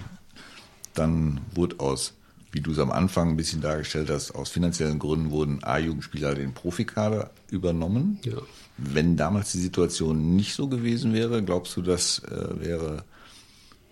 Dann 0.95 1.41
wurde 1.55 1.79
aus, 1.79 2.15
wie 2.51 2.61
du 2.61 2.73
es 2.73 2.79
am 2.79 2.91
Anfang 2.91 3.31
ein 3.31 3.37
bisschen 3.37 3.61
dargestellt 3.61 4.09
hast, 4.11 4.33
aus 4.33 4.49
finanziellen 4.49 4.99
Gründen 4.99 5.31
wurden 5.31 5.63
A-Jugendspieler 5.63 6.35
den 6.35 6.55
Profikader 6.55 7.31
übernommen. 7.51 8.19
Ja. 8.25 8.39
Wenn 8.79 9.17
damals 9.17 9.53
die 9.53 9.61
Situation 9.61 10.35
nicht 10.35 10.55
so 10.55 10.69
gewesen 10.69 11.13
wäre, 11.13 11.43
glaubst 11.43 11.77
du, 11.77 11.83
das 11.83 12.21
äh, 12.25 12.61
wäre 12.61 13.05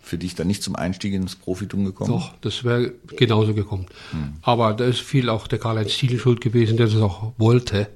für 0.07 0.17
dich 0.17 0.35
dann 0.35 0.47
nicht 0.47 0.63
zum 0.63 0.75
Einstieg 0.75 1.13
ins 1.13 1.35
Profitum 1.35 1.85
gekommen? 1.85 2.11
Doch, 2.11 2.33
das 2.41 2.63
wäre 2.63 2.93
genauso 3.15 3.53
gekommen. 3.53 3.85
Hm. 4.11 4.33
Aber 4.41 4.73
da 4.73 4.85
ist 4.85 5.01
viel 5.01 5.29
auch 5.29 5.47
der 5.47 5.59
Karl-Heinz 5.59 5.95
Thiel 5.95 6.17
schuld 6.19 6.41
gewesen, 6.41 6.77
der 6.77 6.87
das 6.87 6.95
auch 6.95 7.33
wollte, 7.37 7.89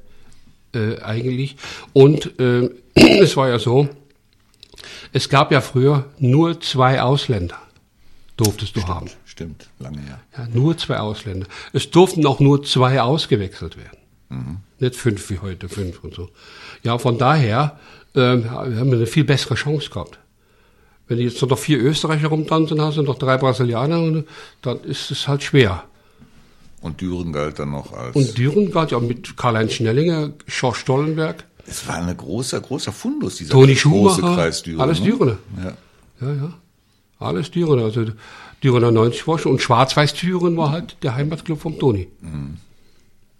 äh, 0.73 0.99
eigentlich. 1.01 1.55
Und 1.93 2.39
äh, 2.39 2.69
es 2.93 3.35
war 3.37 3.49
ja 3.49 3.59
so, 3.59 3.89
Es 5.13 5.29
gab 5.29 5.51
ja 5.51 5.61
früher 5.61 6.05
nur 6.19 6.59
zwei 6.61 7.01
Ausländer, 7.01 7.57
durftest 8.37 8.75
du 8.75 8.81
stimmt, 8.81 8.95
haben. 8.95 9.09
Stimmt, 9.25 9.69
lange 9.79 10.01
her. 10.01 10.19
Ja, 10.37 10.47
nur 10.53 10.77
zwei 10.77 10.97
Ausländer. 10.99 11.47
Es 11.73 11.89
durften 11.91 12.25
auch 12.25 12.39
nur 12.39 12.63
zwei 12.63 13.01
ausgewechselt 13.01 13.77
werden. 13.77 13.97
Mhm. 14.29 14.57
Nicht 14.79 14.95
fünf 14.95 15.29
wie 15.29 15.39
heute, 15.39 15.69
fünf 15.69 16.03
und 16.03 16.13
so. 16.13 16.29
Ja, 16.83 16.97
von 16.97 17.17
daher 17.17 17.79
ähm, 18.15 18.49
haben 18.49 18.91
wir 18.91 18.97
eine 18.97 19.07
viel 19.07 19.23
bessere 19.23 19.55
Chance 19.55 19.89
gehabt. 19.89 20.17
Wenn 21.11 21.17
du 21.17 21.25
jetzt 21.25 21.41
noch 21.41 21.59
vier 21.59 21.77
Österreicher 21.77 22.29
rumtanzen 22.29 22.81
hast 22.81 22.97
und 22.97 23.03
noch 23.03 23.19
drei 23.19 23.35
Brasilianer, 23.35 24.23
dann 24.61 24.79
ist 24.85 25.11
es 25.11 25.27
halt 25.27 25.43
schwer. 25.43 25.83
Und 26.79 27.01
Düren 27.01 27.33
galt 27.33 27.59
dann 27.59 27.71
noch 27.71 27.91
als. 27.91 28.15
Und 28.15 28.37
Düren 28.37 28.71
galt 28.71 28.91
ja 28.91 28.99
mit 29.01 29.35
Karl-Heinz 29.35 29.73
Schnellinger, 29.73 30.31
Schorsch 30.47 30.79
Stollenberg. 30.79 31.43
Es 31.67 31.85
war 31.85 31.95
ein 31.95 32.15
großer, 32.15 32.61
großer 32.61 32.93
Fundus, 32.93 33.35
dieser 33.35 33.51
Toni 33.51 33.73
große 33.73 34.21
Kreis 34.21 34.63
Düren. 34.63 34.79
Alles 34.79 35.01
ne? 35.01 35.07
Dürener. 35.07 35.37
Ja. 35.57 35.73
ja, 36.21 36.33
ja. 36.33 36.53
Alles 37.19 37.51
Dürener. 37.51 37.83
Also 37.83 38.05
Dürener 38.63 38.91
90 38.91 39.27
war 39.27 39.37
schon. 39.37 39.51
Und 39.51 39.61
Schwarz-Weiß 39.61 40.13
Düren 40.13 40.55
war 40.55 40.71
halt 40.71 40.95
der 41.03 41.15
Heimatclub 41.15 41.59
vom 41.59 41.77
Toni. 41.77 42.07
Mhm. 42.21 42.55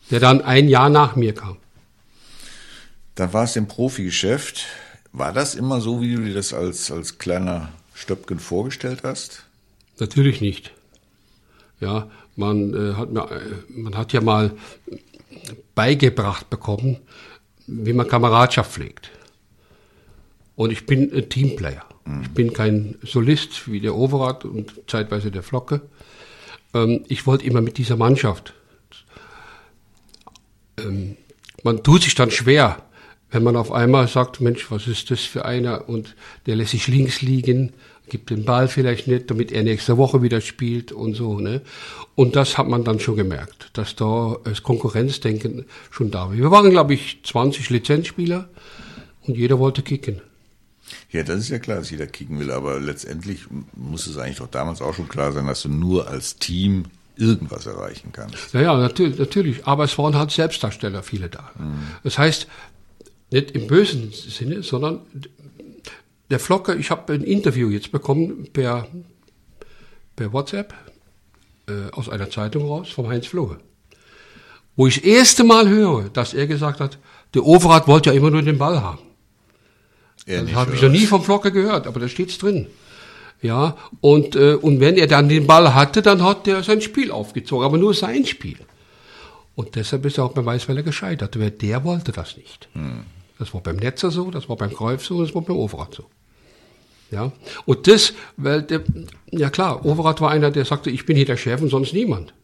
Der 0.10 0.20
dann 0.20 0.42
ein 0.42 0.68
Jahr 0.68 0.90
nach 0.90 1.16
mir 1.16 1.34
kam. 1.34 1.56
Dann 3.16 3.32
war 3.32 3.46
es 3.46 3.56
im 3.56 3.70
Profigeschäft. 3.70 4.66
War 5.14 5.34
das 5.34 5.56
immer 5.56 5.82
so, 5.82 6.02
wie 6.02 6.16
du 6.16 6.24
dir 6.24 6.34
das 6.34 6.54
als, 6.54 6.92
als 6.92 7.18
kleiner 7.18 7.70
Stöpken 7.94 8.40
vorgestellt 8.40 9.02
hast? 9.04 9.44
Natürlich 10.00 10.42
nicht. 10.42 10.72
Ja, 11.80 12.10
man, 12.36 12.74
äh, 12.74 12.94
hat, 12.94 13.12
mir, 13.12 13.30
äh, 13.30 13.72
man 13.72 13.98
hat 13.98 14.14
ja 14.14 14.22
mal 14.22 14.54
beigebracht 15.76 16.50
bekommen, 16.50 16.98
wie 17.68 17.94
man 17.94 18.08
Kameradschaft 18.08 18.72
pflegt. 18.72 19.12
Und 20.56 20.72
ich 20.72 20.86
bin 20.86 21.12
ein 21.14 21.30
Teamplayer. 21.30 21.86
Mhm. 22.06 22.22
Ich 22.22 22.30
bin 22.30 22.54
kein 22.54 22.96
Solist 23.04 23.72
wie 23.72 23.80
der 23.80 23.96
Overath 23.96 24.46
und 24.46 24.74
zeitweise 24.88 25.32
der 25.32 25.44
Flocke. 25.44 25.82
Ähm, 26.74 27.04
ich 27.08 27.28
wollte 27.28 27.46
immer 27.46 27.62
mit 27.62 27.78
dieser 27.78 27.98
Mannschaft. 27.98 28.54
Ähm, 30.78 31.18
man 31.64 31.84
tut 31.84 32.04
sich 32.04 32.16
dann 32.16 32.32
schwer, 32.32 32.84
wenn 33.32 33.44
man 33.44 33.56
auf 33.56 33.72
einmal 33.72 34.08
sagt, 34.08 34.42
Mensch, 34.42 34.70
was 34.70 34.88
ist 34.88 35.10
das 35.10 35.22
für 35.22 35.46
einer? 35.46 35.88
Und 35.90 36.16
der 36.46 36.58
lässt 36.58 36.72
sich 36.72 36.88
links 36.88 37.22
liegen, 37.22 37.74
gibt 38.10 38.30
den 38.30 38.44
Ball 38.44 38.68
vielleicht 38.68 39.08
nicht, 39.08 39.32
damit 39.32 39.54
er 39.54 39.64
nächste 39.64 39.98
Woche 39.98 40.22
wieder 40.22 40.42
spielt 40.42 40.92
und 40.92 41.16
so. 41.16 41.40
Ne? 41.40 41.62
Und 42.16 42.36
das 42.36 42.58
hat 42.58 42.68
man 42.68 42.84
dann 42.84 43.00
schon 43.00 43.16
gemerkt, 43.16 43.70
dass 43.74 43.96
da 43.96 44.36
das 44.44 44.64
Konkurrenzdenken 44.64 45.66
schon 45.90 46.12
da 46.12 46.28
war. 46.28 46.34
Wir 46.34 46.52
waren, 46.52 46.70
glaube 46.70 46.94
ich, 46.94 47.22
20 47.24 47.70
Lizenzspieler 47.70 48.50
und 49.22 49.38
jeder 49.38 49.60
wollte 49.60 49.82
kicken. 49.82 50.22
Ja, 51.10 51.24
das 51.24 51.40
ist 51.40 51.50
ja 51.50 51.60
klar, 51.60 51.78
dass 51.78 51.90
jeder 51.90 52.08
kicken 52.08 52.38
will, 52.40 52.52
aber 52.52 52.82
letztendlich 52.82 53.46
muss 53.76 54.08
es 54.08 54.18
eigentlich 54.18 54.38
doch 54.38 54.48
damals 54.48 54.82
auch 54.82 54.94
schon 54.94 55.08
klar 55.08 55.32
sein, 55.32 55.48
dass 55.48 55.62
du 55.62 55.70
nur 55.70 56.10
als 56.10 56.36
Team 56.36 56.86
irgendwas 57.16 57.66
erreichen 57.66 58.10
kannst. 58.12 58.54
Ja, 58.54 58.62
ja, 58.62 58.78
natürlich, 58.78 59.18
natürlich. 59.18 59.66
Aber 59.66 59.86
es 59.86 59.98
waren 59.98 60.16
halt 60.16 60.32
Selbstdarsteller, 60.32 61.04
viele 61.04 61.30
da. 61.30 61.52
Mhm. 61.58 61.84
Das 62.04 62.18
heißt, 62.18 62.48
nicht 63.32 63.52
im 63.52 63.68
bösen 63.68 64.12
Sinne, 64.12 64.62
sondern 64.62 65.02
der 66.30 66.40
Flocker, 66.40 66.76
ich 66.76 66.92
habe 66.92 67.14
ein 67.14 67.24
Interview 67.24 67.70
jetzt 67.70 67.92
bekommen 67.92 68.48
per, 68.54 68.88
per 70.16 70.34
WhatsApp 70.34 70.74
äh, 71.68 71.92
aus 71.92 72.10
einer 72.10 72.30
Zeitung 72.30 72.68
raus 72.68 72.90
vom 72.90 73.08
Heinz 73.08 73.28
Flohe. 73.28 73.58
Wo 74.76 74.88
ich 74.88 74.96
das 74.96 75.04
erste 75.04 75.44
Mal 75.44 75.68
höre, 75.68 76.10
dass 76.10 76.34
er 76.34 76.48
gesagt 76.48 76.80
hat, 76.80 76.98
der 77.34 77.46
Overath 77.46 77.88
wollte 77.88 78.10
ja 78.10 78.16
immer 78.16 78.32
nur 78.32 78.42
den 78.42 78.58
Ball 78.58 78.82
haben. 78.82 79.00
Er 80.26 80.44
das 80.44 80.54
habe 80.54 80.76
ich 80.76 80.82
noch 80.82 80.90
nie 80.90 81.06
vom 81.06 81.24
Flocker 81.24 81.52
gehört, 81.52 81.88
aber 81.88 82.00
da 82.00 82.08
steht's 82.08 82.38
drin. 82.38 82.68
Ja, 83.42 83.76
und, 84.02 84.36
äh, 84.36 84.54
und 84.54 84.80
wenn 84.80 84.98
er 84.98 85.08
dann 85.08 85.28
den 85.28 85.48
Ball 85.48 85.74
hatte, 85.74 86.02
dann 86.02 86.24
hat 86.24 86.48
er 86.48 86.64
sein 86.64 86.82
Spiel 86.82 87.12
aufgezogen, 87.12 87.66
aber 87.66 87.78
nur 87.78 87.94
sein 87.94 88.26
Spiel. 88.26 88.58
Und 89.56 89.76
deshalb 89.76 90.06
ist 90.06 90.18
er 90.18 90.26
auch 90.26 90.34
beim 90.34 90.46
Weißweiler 90.46 90.84
gescheitert, 90.84 91.40
weil 91.40 91.52
der 91.52 91.84
wollte 91.84 92.12
das 92.12 92.38
nicht. 92.38 92.70
Hm. 92.74 93.04
Das 93.42 93.56
war 93.56 93.62
beim 93.62 93.78
Netzer 93.78 94.12
so, 94.12 94.30
das 94.30 94.50
war 94.50 94.56
beim 94.56 94.72
Kreuf 94.72 95.04
so, 95.04 95.20
das 95.20 95.34
war 95.34 95.42
beim 95.42 95.58
Overath 95.58 95.96
so. 95.96 96.04
Ja, 97.10 97.32
und 97.66 97.88
das, 97.88 98.14
weil 98.38 98.62
der, 98.62 98.84
ja 99.32 99.50
klar, 99.50 99.84
Overath 99.84 100.22
war 100.22 100.30
einer, 100.30 100.52
der 100.52 100.64
sagte, 100.64 100.92
ich 100.92 101.08
bin 101.08 101.18
hier 101.18 101.26
der 101.26 101.38
Chef 101.38 101.60
und 101.60 101.70
sonst 101.70 101.92
niemand. 101.92 102.36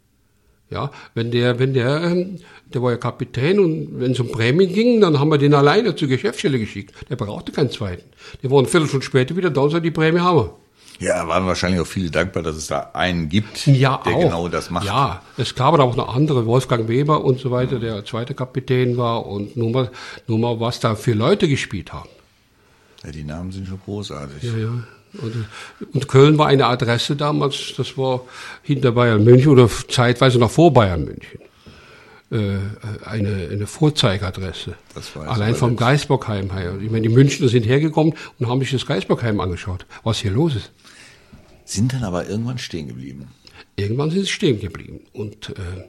Ja, 0.72 0.90
wenn 1.14 1.30
der, 1.30 1.60
wenn 1.60 1.76
der, 1.76 2.02
ähm, 2.02 2.40
der 2.74 2.82
war 2.82 2.90
ja 2.90 2.98
Kapitän 2.98 3.60
und 3.60 4.00
wenn 4.00 4.14
es 4.14 4.20
um 4.20 4.32
Prämien 4.32 4.74
ging, 4.74 5.00
dann 5.00 5.20
haben 5.20 5.30
wir 5.30 5.38
den 5.38 5.54
alleine 5.54 5.96
zur 5.96 6.08
Geschäftsstelle 6.08 6.58
geschickt. 6.58 6.96
Der 7.12 7.16
brauchte 7.16 7.52
keinen 7.52 7.70
zweiten. 7.70 8.10
Der 8.42 8.50
war 8.50 8.58
eine 8.58 8.68
Viertelstunde 8.68 9.06
später 9.06 9.36
wieder 9.36 9.52
da 9.52 9.62
und 9.62 9.70
sagte, 9.70 9.84
die 9.84 9.92
Prämie 9.92 10.20
haben 10.20 10.38
wir. 10.38 10.56
Ja, 11.00 11.28
waren 11.28 11.46
wahrscheinlich 11.46 11.80
auch 11.80 11.88
viele 11.88 12.10
dankbar, 12.10 12.42
dass 12.42 12.56
es 12.56 12.68
da 12.68 12.90
einen 12.94 13.30
gibt, 13.30 13.68
ja, 13.68 14.02
der 14.04 14.16
auch. 14.16 14.20
genau 14.20 14.48
das 14.48 14.72
macht. 14.72 14.86
Ja, 14.86 15.22
es 15.38 15.54
gab 15.54 15.74
aber 15.74 15.84
auch 15.84 15.96
noch 15.96 16.16
andere, 16.16 16.46
Wolfgang 16.46 16.88
Weber 16.88 17.24
und 17.24 17.40
so 17.40 17.52
weiter, 17.52 17.80
der 17.80 18.04
zweite 18.04 18.34
Kapitän 18.34 18.98
war 18.98 19.28
und 19.28 19.56
nur 19.56 19.70
mal, 19.70 19.92
nur 20.26 20.40
mal 20.40 20.60
was 20.60 20.80
da 20.80 20.96
für 20.96 21.14
Leute 21.14 21.48
gespielt 21.48 21.94
haben. 21.94 22.10
Ja, 23.04 23.12
die 23.12 23.24
Namen 23.24 23.52
sind 23.52 23.68
schon 23.68 23.80
großartig. 23.86 24.42
Ja, 24.42 24.58
ja. 24.58 24.70
Und, 25.22 25.46
und, 25.94 26.08
Köln 26.08 26.38
war 26.38 26.48
eine 26.48 26.66
Adresse 26.66 27.16
damals, 27.16 27.74
das 27.78 27.98
war 27.98 28.22
hinter 28.62 28.92
Bayern 28.92 29.24
München 29.24 29.52
oder 29.52 29.70
zeitweise 29.88 30.38
noch 30.38 30.52
vor 30.52 30.74
Bayern 30.74 31.06
München. 31.06 31.40
Äh, 32.30 32.58
eine, 33.06 33.48
eine 33.52 33.68
Vorzeigadresse. 33.68 34.74
Allein 35.28 35.56
vom 35.56 35.78
Geisbockheim 35.78 36.52
her. 36.52 36.74
Ich 36.82 36.92
meine, 36.92 37.08
die 37.08 37.14
Münchner 37.14 37.48
sind 37.48 37.66
hergekommen 37.66 38.16
und 38.38 38.50
haben 38.50 38.60
sich 38.60 38.72
das 38.72 38.86
Geisbockheim 38.86 39.40
angeschaut, 39.40 39.86
was 40.04 40.20
hier 40.20 40.32
los 40.32 40.56
ist 40.56 40.72
sind 41.68 41.94
dann 41.94 42.04
aber 42.04 42.30
irgendwann 42.30 42.58
stehen 42.58 42.88
geblieben. 42.88 43.28
Irgendwann 43.76 44.10
sind 44.10 44.22
sie 44.22 44.32
stehen 44.32 44.60
geblieben. 44.60 45.02
Und 45.14 45.50
äh, 45.50 45.86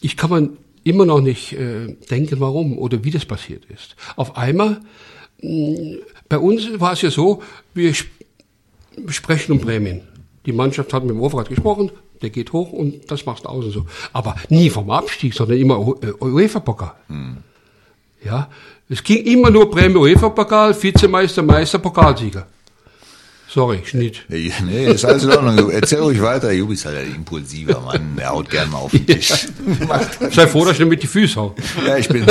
ich 0.00 0.16
kann 0.16 0.30
man 0.30 0.56
immer 0.84 1.04
noch 1.04 1.20
nicht 1.20 1.52
äh, 1.52 1.94
denken, 2.10 2.40
warum 2.40 2.78
oder 2.78 3.02
wie 3.04 3.10
das 3.10 3.24
passiert 3.24 3.64
ist. 3.66 3.96
Auf 4.14 4.36
einmal, 4.36 4.80
mh, 5.42 5.50
mm, 5.50 5.98
bei 6.28 6.38
uns 6.38 6.80
war 6.80 6.92
es 6.92 7.02
ja 7.02 7.10
so, 7.10 7.42
wir 7.74 7.90
sp 7.90 8.08
sprechen 9.08 9.52
um 9.52 9.60
Prämien. 9.60 10.00
Die 10.46 10.52
Mannschaft 10.52 10.92
hat 10.94 11.02
mit 11.02 11.10
dem 11.10 11.20
Overrad 11.20 11.50
gesprochen, 11.50 11.90
der 12.22 12.30
geht 12.30 12.52
hoch 12.52 12.72
und 12.72 13.10
das 13.10 13.26
machst 13.26 13.44
du 13.44 13.48
außen 13.50 13.70
so. 13.72 13.86
Aber 14.14 14.36
nie 14.48 14.70
vom 14.70 14.90
Abstieg, 14.90 15.34
sondern 15.34 15.58
immer 15.58 15.74
äh, 16.02 16.12
UEFA-Pokal. 16.24 16.94
Hm. 17.08 17.36
Ja, 18.24 18.48
es 18.88 19.02
ging 19.02 19.24
immer 19.24 19.50
nur 19.50 19.70
Prämie 19.70 19.96
UEFA-Pokal, 19.96 20.80
Vizemeister, 20.82 21.42
Meister, 21.42 21.78
Pokalsieger. 21.78 22.46
Sorry, 23.56 23.80
Schnitt. 23.86 24.22
Nee, 24.28 24.52
nee, 24.66 24.84
ist 24.84 25.06
alles 25.06 25.24
in 25.24 25.30
Ordnung. 25.30 25.70
Erzähl 25.70 26.00
ruhig 26.00 26.20
weiter. 26.20 26.52
Jubi 26.52 26.74
ist 26.74 26.84
halt 26.84 26.98
ein 26.98 27.14
impulsiver 27.14 27.80
Mann. 27.80 28.14
Der 28.14 28.28
haut 28.28 28.50
gerne 28.50 28.70
mal 28.70 28.80
auf 28.80 28.90
den 28.90 29.06
Tisch. 29.06 29.30
Sei 30.30 30.46
froh, 30.46 30.66
dass 30.66 30.74
ich 30.74 30.80
nicht 30.80 30.90
mit 30.90 31.02
die 31.02 31.06
Füße 31.06 31.36
hau. 31.36 31.54
Ja, 31.86 31.96
ich 31.96 32.06
bin 32.06 32.26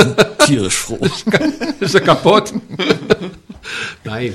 tierisch 0.46 0.76
froh. 0.76 1.00
ist 1.80 1.94
er 1.96 2.00
kaputt? 2.02 2.52
Nein. 4.04 4.34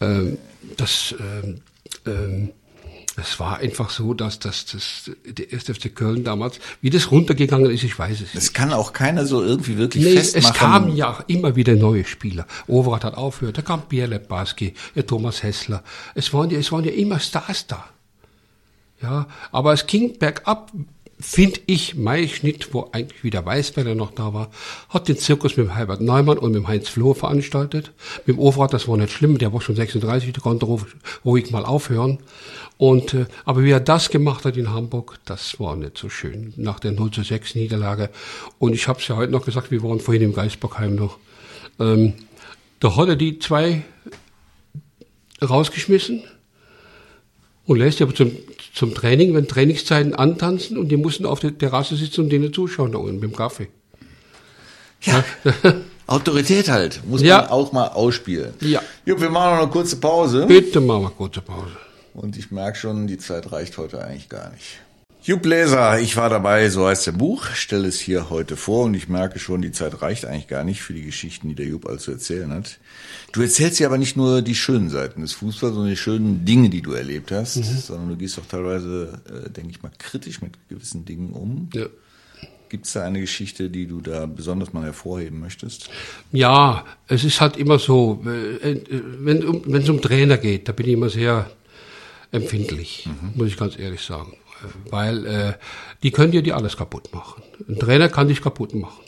Ähm, 0.00 0.36
das, 0.76 1.14
ähm, 1.20 1.60
ähm, 2.06 2.50
es 3.16 3.38
war 3.38 3.58
einfach 3.58 3.90
so, 3.90 4.14
dass 4.14 4.38
das, 4.38 4.66
das 4.66 5.10
der 5.24 5.52
1. 5.52 5.64
FC 5.64 5.94
Köln 5.94 6.24
damals, 6.24 6.58
wie 6.80 6.90
das 6.90 7.10
runtergegangen 7.10 7.70
ist, 7.70 7.84
ich 7.84 7.98
weiß 7.98 8.20
es 8.20 8.34
nicht. 8.34 8.36
Es 8.36 8.52
kann 8.52 8.72
auch 8.72 8.92
keiner 8.92 9.26
so 9.26 9.42
irgendwie 9.42 9.76
wirklich 9.76 10.04
nee, 10.04 10.16
festmachen. 10.16 10.50
Es 10.50 10.58
kamen 10.58 10.96
ja 10.96 11.24
immer 11.26 11.56
wieder 11.56 11.74
neue 11.74 12.04
Spieler. 12.04 12.46
Overath 12.66 13.04
hat 13.04 13.14
aufgehört, 13.14 13.58
da 13.58 13.62
kam 13.62 13.82
Pierre 13.88 14.08
Lepaski, 14.08 14.74
der 14.94 15.06
Thomas 15.06 15.42
Hessler. 15.42 15.82
Es 16.14 16.32
waren 16.32 16.50
ja, 16.50 16.58
es 16.58 16.72
waren 16.72 16.84
ja 16.84 16.92
immer 16.92 17.20
Stars 17.20 17.66
da. 17.66 17.84
Ja, 19.02 19.26
aber 19.50 19.72
es 19.72 19.86
ging 19.86 20.18
bergab, 20.18 20.70
finde 21.22 21.60
ich, 21.66 21.94
mein 21.94 22.28
Schnitt, 22.28 22.74
wo 22.74 22.90
eigentlich 22.92 23.22
wieder 23.22 23.46
Weißweiler 23.46 23.94
noch 23.94 24.10
da 24.10 24.34
war, 24.34 24.50
hat 24.88 25.08
den 25.08 25.16
Zirkus 25.16 25.56
mit 25.56 25.72
Herbert 25.72 26.00
Neumann 26.00 26.36
und 26.36 26.52
mit 26.52 26.66
Heinz 26.66 26.88
Floh 26.88 27.14
veranstaltet. 27.14 27.92
Mit 28.26 28.36
dem 28.36 28.40
Overath, 28.40 28.72
das 28.72 28.88
war 28.88 28.96
nicht 28.96 29.12
schlimm, 29.12 29.38
der 29.38 29.52
war 29.52 29.60
schon 29.60 29.76
36, 29.76 30.32
der 30.32 30.42
konnte 30.42 30.66
ruhig 31.24 31.50
mal 31.52 31.64
aufhören. 31.64 32.18
Und, 32.76 33.14
äh, 33.14 33.26
aber 33.44 33.62
wie 33.62 33.70
er 33.70 33.78
das 33.78 34.10
gemacht 34.10 34.44
hat 34.44 34.56
in 34.56 34.70
Hamburg, 34.70 35.20
das 35.24 35.60
war 35.60 35.76
nicht 35.76 35.96
so 35.96 36.08
schön. 36.08 36.52
Nach 36.56 36.80
der 36.80 36.90
0 36.90 37.12
zu 37.12 37.22
6 37.22 37.54
Niederlage. 37.54 38.10
Und 38.58 38.74
ich 38.74 38.88
habe 38.88 38.98
es 38.98 39.06
ja 39.06 39.16
heute 39.16 39.30
noch 39.30 39.44
gesagt, 39.44 39.70
wir 39.70 39.82
waren 39.84 40.00
vorhin 40.00 40.24
im 40.24 40.34
Geisbockheim 40.34 40.96
noch. 40.96 41.18
Ähm, 41.78 42.14
da 42.80 42.96
hat 42.96 43.08
er 43.08 43.16
die 43.16 43.38
zwei 43.38 43.84
rausgeschmissen 45.40 46.24
und 47.66 47.78
lässt 47.78 48.00
die 48.00 48.04
aber 48.04 48.14
zum, 48.14 48.32
zum 48.74 48.94
Training, 48.94 49.34
wenn 49.34 49.46
Trainingszeiten 49.46 50.14
antanzen 50.14 50.76
und 50.76 50.88
die 50.88 50.96
mussten 50.96 51.26
auf 51.26 51.40
der 51.40 51.56
Terrasse 51.56 51.96
sitzen 51.96 52.22
und 52.22 52.30
denen 52.30 52.52
zuschauen 52.52 52.92
da 52.92 52.98
unten 52.98 53.20
beim 53.20 53.34
Kaffee. 53.34 53.68
Ja. 55.02 55.24
Autorität 56.06 56.68
halt, 56.68 57.00
muss 57.06 57.22
ja. 57.22 57.42
man 57.42 57.50
auch 57.50 57.72
mal 57.72 57.88
ausspielen. 57.88 58.52
Ja. 58.60 58.82
Jupp, 59.06 59.20
wir 59.20 59.30
machen 59.30 59.56
noch 59.56 59.62
eine 59.62 59.70
kurze 59.70 59.96
Pause. 59.96 60.46
Bitte 60.46 60.80
machen 60.80 61.02
wir 61.02 61.10
kurze 61.10 61.40
Pause. 61.40 61.76
Und 62.14 62.36
ich 62.36 62.50
merke 62.50 62.76
schon, 62.76 63.06
die 63.06 63.18
Zeit 63.18 63.50
reicht 63.52 63.78
heute 63.78 64.04
eigentlich 64.04 64.28
gar 64.28 64.50
nicht. 64.50 64.80
Jupp 65.24 65.42
Bläser, 65.42 66.00
ich 66.00 66.16
war 66.16 66.28
dabei, 66.28 66.68
so 66.68 66.88
heißt 66.88 67.06
der 67.06 67.12
Buch, 67.12 67.46
stelle 67.46 67.86
es 67.86 68.00
hier 68.00 68.28
heute 68.28 68.56
vor 68.56 68.86
und 68.86 68.94
ich 68.94 69.08
merke 69.08 69.38
schon, 69.38 69.62
die 69.62 69.70
Zeit 69.70 70.02
reicht 70.02 70.24
eigentlich 70.24 70.48
gar 70.48 70.64
nicht 70.64 70.82
für 70.82 70.94
die 70.94 71.04
Geschichten, 71.04 71.48
die 71.48 71.54
der 71.54 71.66
Jupp 71.66 71.86
alles 71.86 72.02
zu 72.02 72.10
erzählen 72.10 72.52
hat. 72.52 72.80
Du 73.30 73.40
erzählst 73.40 73.78
ja 73.78 73.86
aber 73.86 73.98
nicht 73.98 74.16
nur 74.16 74.42
die 74.42 74.56
schönen 74.56 74.90
Seiten 74.90 75.20
des 75.20 75.32
Fußballs, 75.34 75.74
sondern 75.74 75.90
die 75.90 75.96
schönen 75.96 76.44
Dinge, 76.44 76.70
die 76.70 76.82
du 76.82 76.90
erlebt 76.90 77.30
hast, 77.30 77.58
mhm. 77.58 77.62
sondern 77.62 78.08
du 78.08 78.16
gehst 78.16 78.36
auch 78.40 78.46
teilweise, 78.46 79.20
äh, 79.28 79.48
denke 79.48 79.70
ich 79.70 79.80
mal, 79.80 79.92
kritisch 79.96 80.42
mit 80.42 80.54
gewissen 80.68 81.04
Dingen 81.04 81.30
um. 81.30 81.70
Ja. 81.72 81.86
Gibt 82.68 82.86
es 82.86 82.94
da 82.94 83.04
eine 83.04 83.20
Geschichte, 83.20 83.70
die 83.70 83.86
du 83.86 84.00
da 84.00 84.26
besonders 84.26 84.72
mal 84.72 84.82
hervorheben 84.82 85.38
möchtest? 85.38 85.88
Ja, 86.32 86.84
es 87.06 87.22
ist 87.22 87.40
halt 87.40 87.56
immer 87.58 87.78
so, 87.78 88.24
äh, 88.26 88.72
äh, 88.72 88.80
wenn 89.20 89.72
es 89.72 89.88
um 89.88 90.00
Trainer 90.00 90.36
geht, 90.36 90.68
da 90.68 90.72
bin 90.72 90.86
ich 90.86 90.94
immer 90.94 91.10
sehr 91.10 91.48
empfindlich, 92.32 93.06
mhm. 93.06 93.38
muss 93.38 93.46
ich 93.46 93.56
ganz 93.56 93.78
ehrlich 93.78 94.00
sagen 94.00 94.32
weil 94.90 95.26
äh, 95.26 95.52
die 96.02 96.10
können 96.10 96.32
dir 96.32 96.42
die 96.42 96.52
alles 96.52 96.76
kaputt 96.76 97.12
machen. 97.12 97.42
Ein 97.68 97.78
Trainer 97.78 98.08
kann 98.08 98.28
dich 98.28 98.42
kaputt 98.42 98.74
machen. 98.74 99.00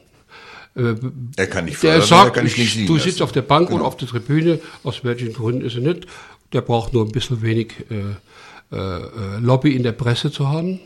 Äh, 0.77 0.95
er 1.37 1.47
kann 1.47 1.67
nicht 1.67 1.77
fördern, 1.77 2.01
der 2.01 2.07
sagt, 2.07 2.35
kann 2.35 2.47
ich, 2.47 2.87
du 2.87 2.99
sitzt 2.99 3.23
auf 3.23 3.33
der 3.33 3.43
Bank 3.43 3.69
genau. 3.69 3.81
oder 3.81 3.88
auf 3.88 3.97
der 3.97 4.09
Tribüne, 4.09 4.61
aus 4.83 5.05
welchen 5.05 5.33
Gründen 5.33 5.64
ist 5.64 5.77
er 5.77 5.83
nicht. 5.83 6.07
Der 6.53 6.61
braucht 6.61 6.93
nur 6.93 7.05
ein 7.05 7.12
bisschen 7.12 7.43
wenig 7.43 7.73
äh, 7.90 8.77
äh, 8.77 9.38
Lobby 9.40 9.75
in 9.75 9.83
der 9.83 9.93
Presse 9.93 10.31
zu 10.31 10.49
haben. 10.49 10.81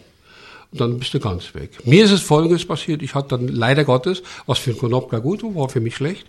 Und 0.70 0.80
dann 0.80 0.98
bist 0.98 1.14
du 1.14 1.20
ganz 1.20 1.54
weg. 1.54 1.86
Mir 1.86 2.04
ist 2.04 2.10
es 2.10 2.20
Folgendes 2.20 2.66
passiert. 2.66 3.02
Ich 3.02 3.14
hatte 3.14 3.38
dann 3.38 3.48
leider 3.48 3.84
Gottes, 3.84 4.22
was 4.44 4.58
für 4.58 4.74
Konopka 4.74 5.18
gut 5.18 5.42
war, 5.42 5.54
war 5.54 5.68
für 5.70 5.80
mich 5.80 5.96
schlecht. 5.96 6.26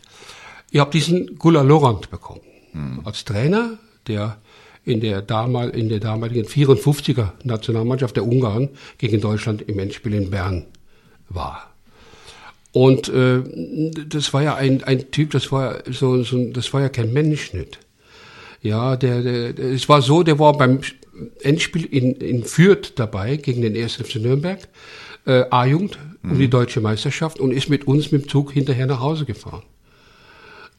Ich 0.71 0.79
habe 0.79 0.91
diesen 0.91 1.37
Gula 1.37 1.61
Lorand 1.61 2.09
bekommen. 2.09 2.41
Hm. 2.71 3.01
Als 3.03 3.25
Trainer, 3.25 3.77
der 4.07 4.37
in 4.89 4.99
der, 4.99 5.21
damal, 5.21 5.69
in 5.69 5.89
der 5.89 5.99
damaligen 5.99 6.45
54er 6.45 7.31
Nationalmannschaft 7.43 8.15
der 8.15 8.25
Ungarn 8.25 8.69
gegen 8.97 9.21
Deutschland 9.21 9.61
im 9.61 9.79
Endspiel 9.79 10.13
in 10.13 10.29
Bern 10.29 10.65
war. 11.29 11.69
Und 12.71 13.09
äh, 13.09 13.41
das 14.07 14.33
war 14.33 14.43
ja 14.43 14.55
ein, 14.55 14.83
ein 14.83 15.11
Typ, 15.11 15.31
das 15.31 15.51
war 15.51 15.83
so, 15.89 16.23
so 16.23 16.51
das 16.51 16.73
war 16.73 16.81
ja 16.81 16.89
kein 16.89 17.13
Mensch 17.13 17.53
nicht. 17.53 17.79
Ja, 18.61 18.95
der, 18.95 19.21
der, 19.21 19.53
der, 19.53 19.65
es 19.71 19.87
war 19.87 20.01
so, 20.01 20.23
der 20.23 20.37
war 20.37 20.57
beim 20.57 20.81
Endspiel 21.41 21.85
in, 21.85 22.15
in 22.15 22.43
Fürth 22.43 22.93
dabei 22.95 23.37
gegen 23.37 23.61
den 23.61 23.75
1. 23.75 23.95
FC 23.95 24.15
Nürnberg, 24.15 24.67
äh, 25.25 25.45
A-Jugend, 25.49 25.97
um 26.23 26.31
mhm. 26.31 26.39
die 26.39 26.49
deutsche 26.49 26.81
Meisterschaft 26.81 27.39
und 27.39 27.51
ist 27.51 27.69
mit 27.69 27.87
uns 27.87 28.11
mit 28.11 28.23
dem 28.23 28.29
Zug 28.29 28.51
hinterher 28.51 28.85
nach 28.85 28.99
Hause 28.99 29.25
gefahren. 29.25 29.63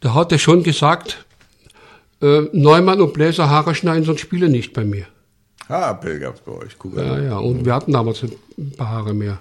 Da 0.01 0.15
hat 0.15 0.33
er 0.33 0.39
schon 0.39 0.63
gesagt, 0.63 1.25
äh, 2.21 2.43
Neumann 2.53 3.01
und 3.01 3.13
Bläser 3.13 3.49
Haare 3.49 3.75
schneiden, 3.75 4.05
sonst 4.05 4.21
spiele 4.21 4.49
nicht 4.49 4.73
bei 4.73 4.85
mir. 4.85 5.07
Haarpell 5.69 6.19
gab 6.19 6.35
es 6.35 6.41
bei 6.41 6.53
euch, 6.53 6.79
guck 6.79 6.97
Ja, 6.97 7.21
ja, 7.21 7.39
und 7.39 7.65
wir 7.65 7.75
hatten 7.75 7.93
damals 7.93 8.23
ein 8.23 8.73
paar 8.77 8.91
Haare 8.91 9.15
mehr. 9.15 9.39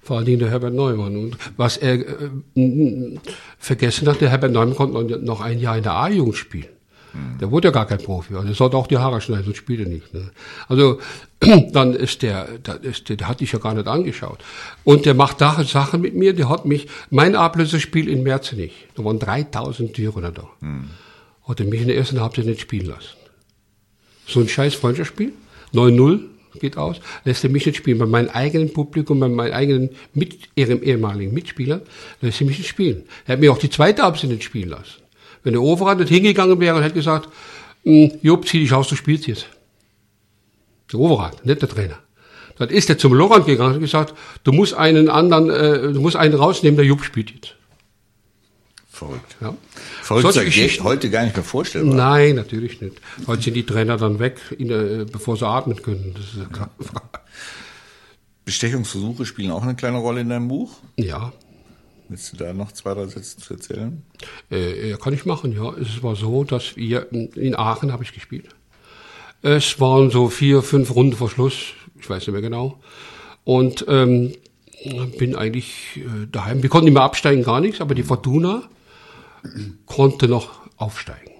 Vor 0.00 0.18
allen 0.18 0.26
Dingen 0.26 0.38
der 0.38 0.50
Herbert 0.50 0.74
Neumann. 0.74 1.16
Und 1.16 1.36
was 1.56 1.76
er 1.76 1.94
äh, 1.94 3.18
vergessen 3.58 4.08
hat, 4.08 4.20
der 4.20 4.30
Herbert 4.30 4.52
Neumann 4.52 4.76
konnte 4.76 5.18
noch 5.18 5.40
ein 5.40 5.58
Jahr 5.58 5.76
in 5.76 5.82
der 5.82 5.94
A-Jugend 5.94 6.36
spielen. 6.36 6.68
Hm. 7.12 7.38
Der 7.40 7.50
wurde 7.50 7.68
ja 7.68 7.72
gar 7.72 7.86
kein 7.86 7.98
Profi. 7.98 8.34
Also 8.34 8.48
er 8.48 8.54
sollte 8.54 8.76
auch 8.76 8.86
die 8.86 8.98
Haare 8.98 9.20
schneiden, 9.20 9.44
sonst 9.44 9.58
spielt 9.58 9.80
er 9.80 9.86
nicht. 9.86 10.12
Ne? 10.14 10.30
Also 10.68 11.00
dann 11.72 11.94
ist 11.94 12.22
der, 12.22 12.46
da 12.62 12.74
ist 12.74 13.08
der, 13.08 13.16
der 13.16 13.28
hat 13.28 13.40
dich 13.40 13.52
ja 13.52 13.58
gar 13.58 13.74
nicht 13.74 13.88
angeschaut. 13.88 14.38
Und 14.84 15.04
der 15.06 15.14
macht 15.14 15.40
da 15.40 15.62
Sachen 15.64 16.00
mit 16.00 16.14
mir, 16.14 16.34
der 16.34 16.48
hat 16.48 16.64
mich, 16.64 16.88
mein 17.10 17.34
Ablösespiel 17.34 18.08
in 18.08 18.22
Merzenich, 18.22 18.86
da 18.94 19.04
waren 19.04 19.18
3000 19.18 19.94
Thüringer 19.94 20.30
da. 20.30 20.48
Hm 20.60 20.88
hat 21.48 21.60
er 21.60 21.66
mich 21.66 21.80
in 21.80 21.88
der 21.88 21.96
ersten 21.96 22.20
Halbzeit 22.20 22.46
nicht 22.46 22.60
spielen 22.60 22.86
lassen. 22.86 23.16
So 24.26 24.40
ein 24.40 24.48
scheiß 24.48 24.74
Freundschaftsspiel, 24.74 25.32
9-0 25.74 26.20
geht 26.60 26.76
aus, 26.76 27.00
lässt 27.24 27.44
er 27.44 27.50
mich 27.50 27.66
nicht 27.66 27.76
spielen. 27.76 27.98
Bei 27.98 28.06
meinem 28.06 28.30
eigenen 28.30 28.72
Publikum, 28.72 29.20
bei 29.20 29.28
meinen 29.28 29.52
eigenen 29.52 29.90
mit, 30.12 30.48
ehemaligen 30.56 31.32
Mitspieler, 31.32 31.80
lässt 32.20 32.40
er 32.40 32.46
mich 32.46 32.58
nicht 32.58 32.68
spielen. 32.68 33.04
Er 33.26 33.34
hat 33.34 33.40
mir 33.40 33.52
auch 33.52 33.58
die 33.58 33.70
zweite 33.70 34.02
Halbzeit 34.02 34.30
nicht 34.30 34.44
spielen 34.44 34.70
lassen. 34.70 35.02
Wenn 35.42 35.52
der 35.52 35.62
Overrand 35.62 36.00
nicht 36.00 36.10
hingegangen 36.10 36.60
wäre 36.60 36.76
und 36.76 36.82
hätte 36.82 36.94
gesagt, 36.94 37.28
hm, 37.84 38.12
Job, 38.22 38.46
zieh 38.46 38.60
dich 38.60 38.72
aus, 38.72 38.88
du 38.88 38.96
spielst 38.96 39.26
jetzt. 39.26 39.46
Der 40.92 41.00
Overrand, 41.00 41.44
nicht 41.46 41.62
der 41.62 41.68
Trainer. 41.68 41.98
Dann 42.58 42.70
ist 42.70 42.90
er 42.90 42.98
zum 42.98 43.14
Lorand 43.14 43.46
gegangen 43.46 43.74
und 43.76 43.80
gesagt, 43.80 44.14
du 44.42 44.52
musst 44.52 44.74
einen 44.74 45.08
anderen, 45.08 45.48
äh, 45.48 45.92
du 45.92 46.00
musst 46.00 46.16
einen 46.16 46.34
rausnehmen, 46.34 46.76
der 46.76 46.86
Job 46.86 47.04
spielt 47.04 47.30
jetzt. 47.30 47.54
Verrückt. 48.98 49.36
Ja. 49.40 49.54
Verrückt 50.02 50.36
ist 50.36 50.82
heute 50.82 51.08
gar 51.08 51.22
nicht 51.22 51.36
mehr 51.36 51.44
vorstellbar. 51.44 51.94
Nein, 51.94 52.34
natürlich 52.34 52.80
nicht. 52.80 52.96
Heute 53.28 53.42
sind 53.42 53.54
die 53.54 53.64
Trainer 53.64 53.96
dann 53.96 54.18
weg, 54.18 54.40
bevor 55.12 55.36
sie 55.36 55.46
atmen 55.46 55.80
können. 55.80 56.16
Ja. 56.36 56.68
Bestechungsversuche 58.44 59.24
spielen 59.24 59.52
auch 59.52 59.62
eine 59.62 59.76
kleine 59.76 59.98
Rolle 59.98 60.22
in 60.22 60.30
deinem 60.30 60.48
Buch? 60.48 60.78
Ja. 60.96 61.32
Willst 62.08 62.32
du 62.32 62.36
da 62.38 62.52
noch 62.52 62.72
zwei, 62.72 62.94
drei 62.94 63.06
Sätze 63.06 63.36
zu 63.36 63.54
erzählen? 63.54 64.02
Äh, 64.50 64.94
kann 64.94 65.12
ich 65.12 65.24
machen, 65.24 65.52
ja. 65.52 65.74
Es 65.74 66.02
war 66.02 66.16
so, 66.16 66.42
dass 66.42 66.74
wir, 66.76 67.12
in 67.12 67.54
Aachen 67.54 67.92
habe 67.92 68.02
ich 68.02 68.12
gespielt. 68.12 68.48
Es 69.42 69.78
waren 69.78 70.10
so 70.10 70.28
vier, 70.28 70.62
fünf 70.62 70.92
Runden 70.92 71.14
vor 71.14 71.30
Schluss, 71.30 71.74
ich 72.00 72.10
weiß 72.10 72.26
nicht 72.26 72.32
mehr 72.32 72.42
genau. 72.42 72.80
Und 73.44 73.84
ähm, 73.86 74.32
bin 75.18 75.36
eigentlich 75.36 75.98
äh, 75.98 76.26
daheim. 76.32 76.64
Wir 76.64 76.70
konnten 76.70 76.86
nicht 76.86 76.94
mehr 76.94 77.04
absteigen, 77.04 77.44
gar 77.44 77.60
nichts, 77.60 77.80
aber 77.80 77.94
die 77.94 78.02
Fortuna 78.02 78.68
konnte 79.86 80.28
noch 80.28 80.60
aufsteigen. 80.76 81.32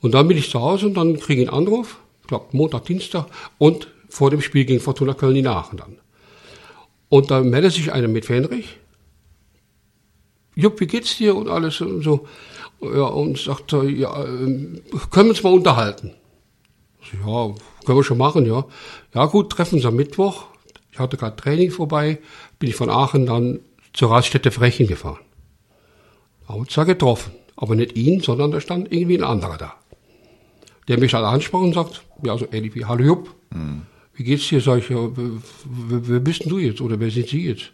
Und 0.00 0.14
dann 0.14 0.28
bin 0.28 0.36
ich 0.36 0.50
zu 0.50 0.60
Hause 0.60 0.86
und 0.86 0.94
dann 0.94 1.18
kriege 1.18 1.42
ich 1.42 1.48
einen 1.48 1.58
Anruf, 1.58 1.98
ich 2.22 2.28
glaube 2.28 2.46
Montag, 2.52 2.84
Dienstag, 2.84 3.26
und 3.58 3.88
vor 4.08 4.30
dem 4.30 4.40
Spiel 4.40 4.64
gegen 4.64 4.80
Fortuna 4.80 5.14
Köln 5.14 5.36
in 5.36 5.46
Aachen 5.46 5.78
dann. 5.78 5.98
Und 7.08 7.30
da 7.30 7.40
meldet 7.40 7.72
sich 7.72 7.92
einer 7.92 8.08
mit 8.08 8.26
Fenrich. 8.26 8.78
Jupp, 10.54 10.80
wie 10.80 10.86
geht's 10.86 11.16
dir 11.16 11.36
und 11.36 11.48
alles 11.48 11.80
und 11.80 12.02
so. 12.02 12.26
Ja, 12.80 13.04
und 13.06 13.38
sagt, 13.38 13.72
ja, 13.72 14.24
ähm, 14.24 14.82
können 15.10 15.26
wir 15.26 15.30
uns 15.30 15.42
mal 15.42 15.52
unterhalten? 15.52 16.14
Ja, 17.24 17.54
können 17.84 17.98
wir 17.98 18.04
schon 18.04 18.18
machen, 18.18 18.46
ja. 18.46 18.64
Ja 19.14 19.26
gut, 19.26 19.50
treffen 19.50 19.76
uns 19.76 19.84
am 19.84 19.96
Mittwoch. 19.96 20.44
Ich 20.92 20.98
hatte 20.98 21.16
gerade 21.16 21.36
Training 21.36 21.70
vorbei, 21.70 22.18
bin 22.58 22.68
ich 22.68 22.76
von 22.76 22.90
Aachen 22.90 23.26
dann 23.26 23.60
zur 23.92 24.10
Raststätte 24.10 24.50
Frechen 24.50 24.86
gefahren. 24.86 25.18
Uns 26.48 26.72
da 26.74 26.84
getroffen. 26.84 27.32
Aber 27.56 27.74
nicht 27.74 27.96
ihn, 27.96 28.20
sondern 28.20 28.50
da 28.50 28.60
stand 28.60 28.92
irgendwie 28.92 29.18
ein 29.18 29.24
anderer 29.24 29.58
da. 29.58 29.74
Der 30.86 30.98
mich 30.98 31.12
halt 31.12 31.24
ansprach 31.24 31.60
und 31.60 31.74
sagt, 31.74 32.02
ja, 32.22 32.38
so 32.38 32.46
ähnlich 32.50 32.74
wie, 32.74 32.84
hallo 32.84 33.04
Jupp, 33.04 33.34
hm. 33.52 33.82
wie 34.14 34.24
geht's 34.24 34.48
dir? 34.48 34.60
Sag 34.60 34.78
ich, 34.78 34.88
ja, 34.88 35.08
wer, 35.14 36.08
wer 36.08 36.20
bist 36.20 36.44
denn 36.44 36.50
du 36.50 36.58
jetzt 36.58 36.80
oder 36.80 36.98
wer 36.98 37.10
sind 37.10 37.28
Sie 37.28 37.46
jetzt? 37.46 37.72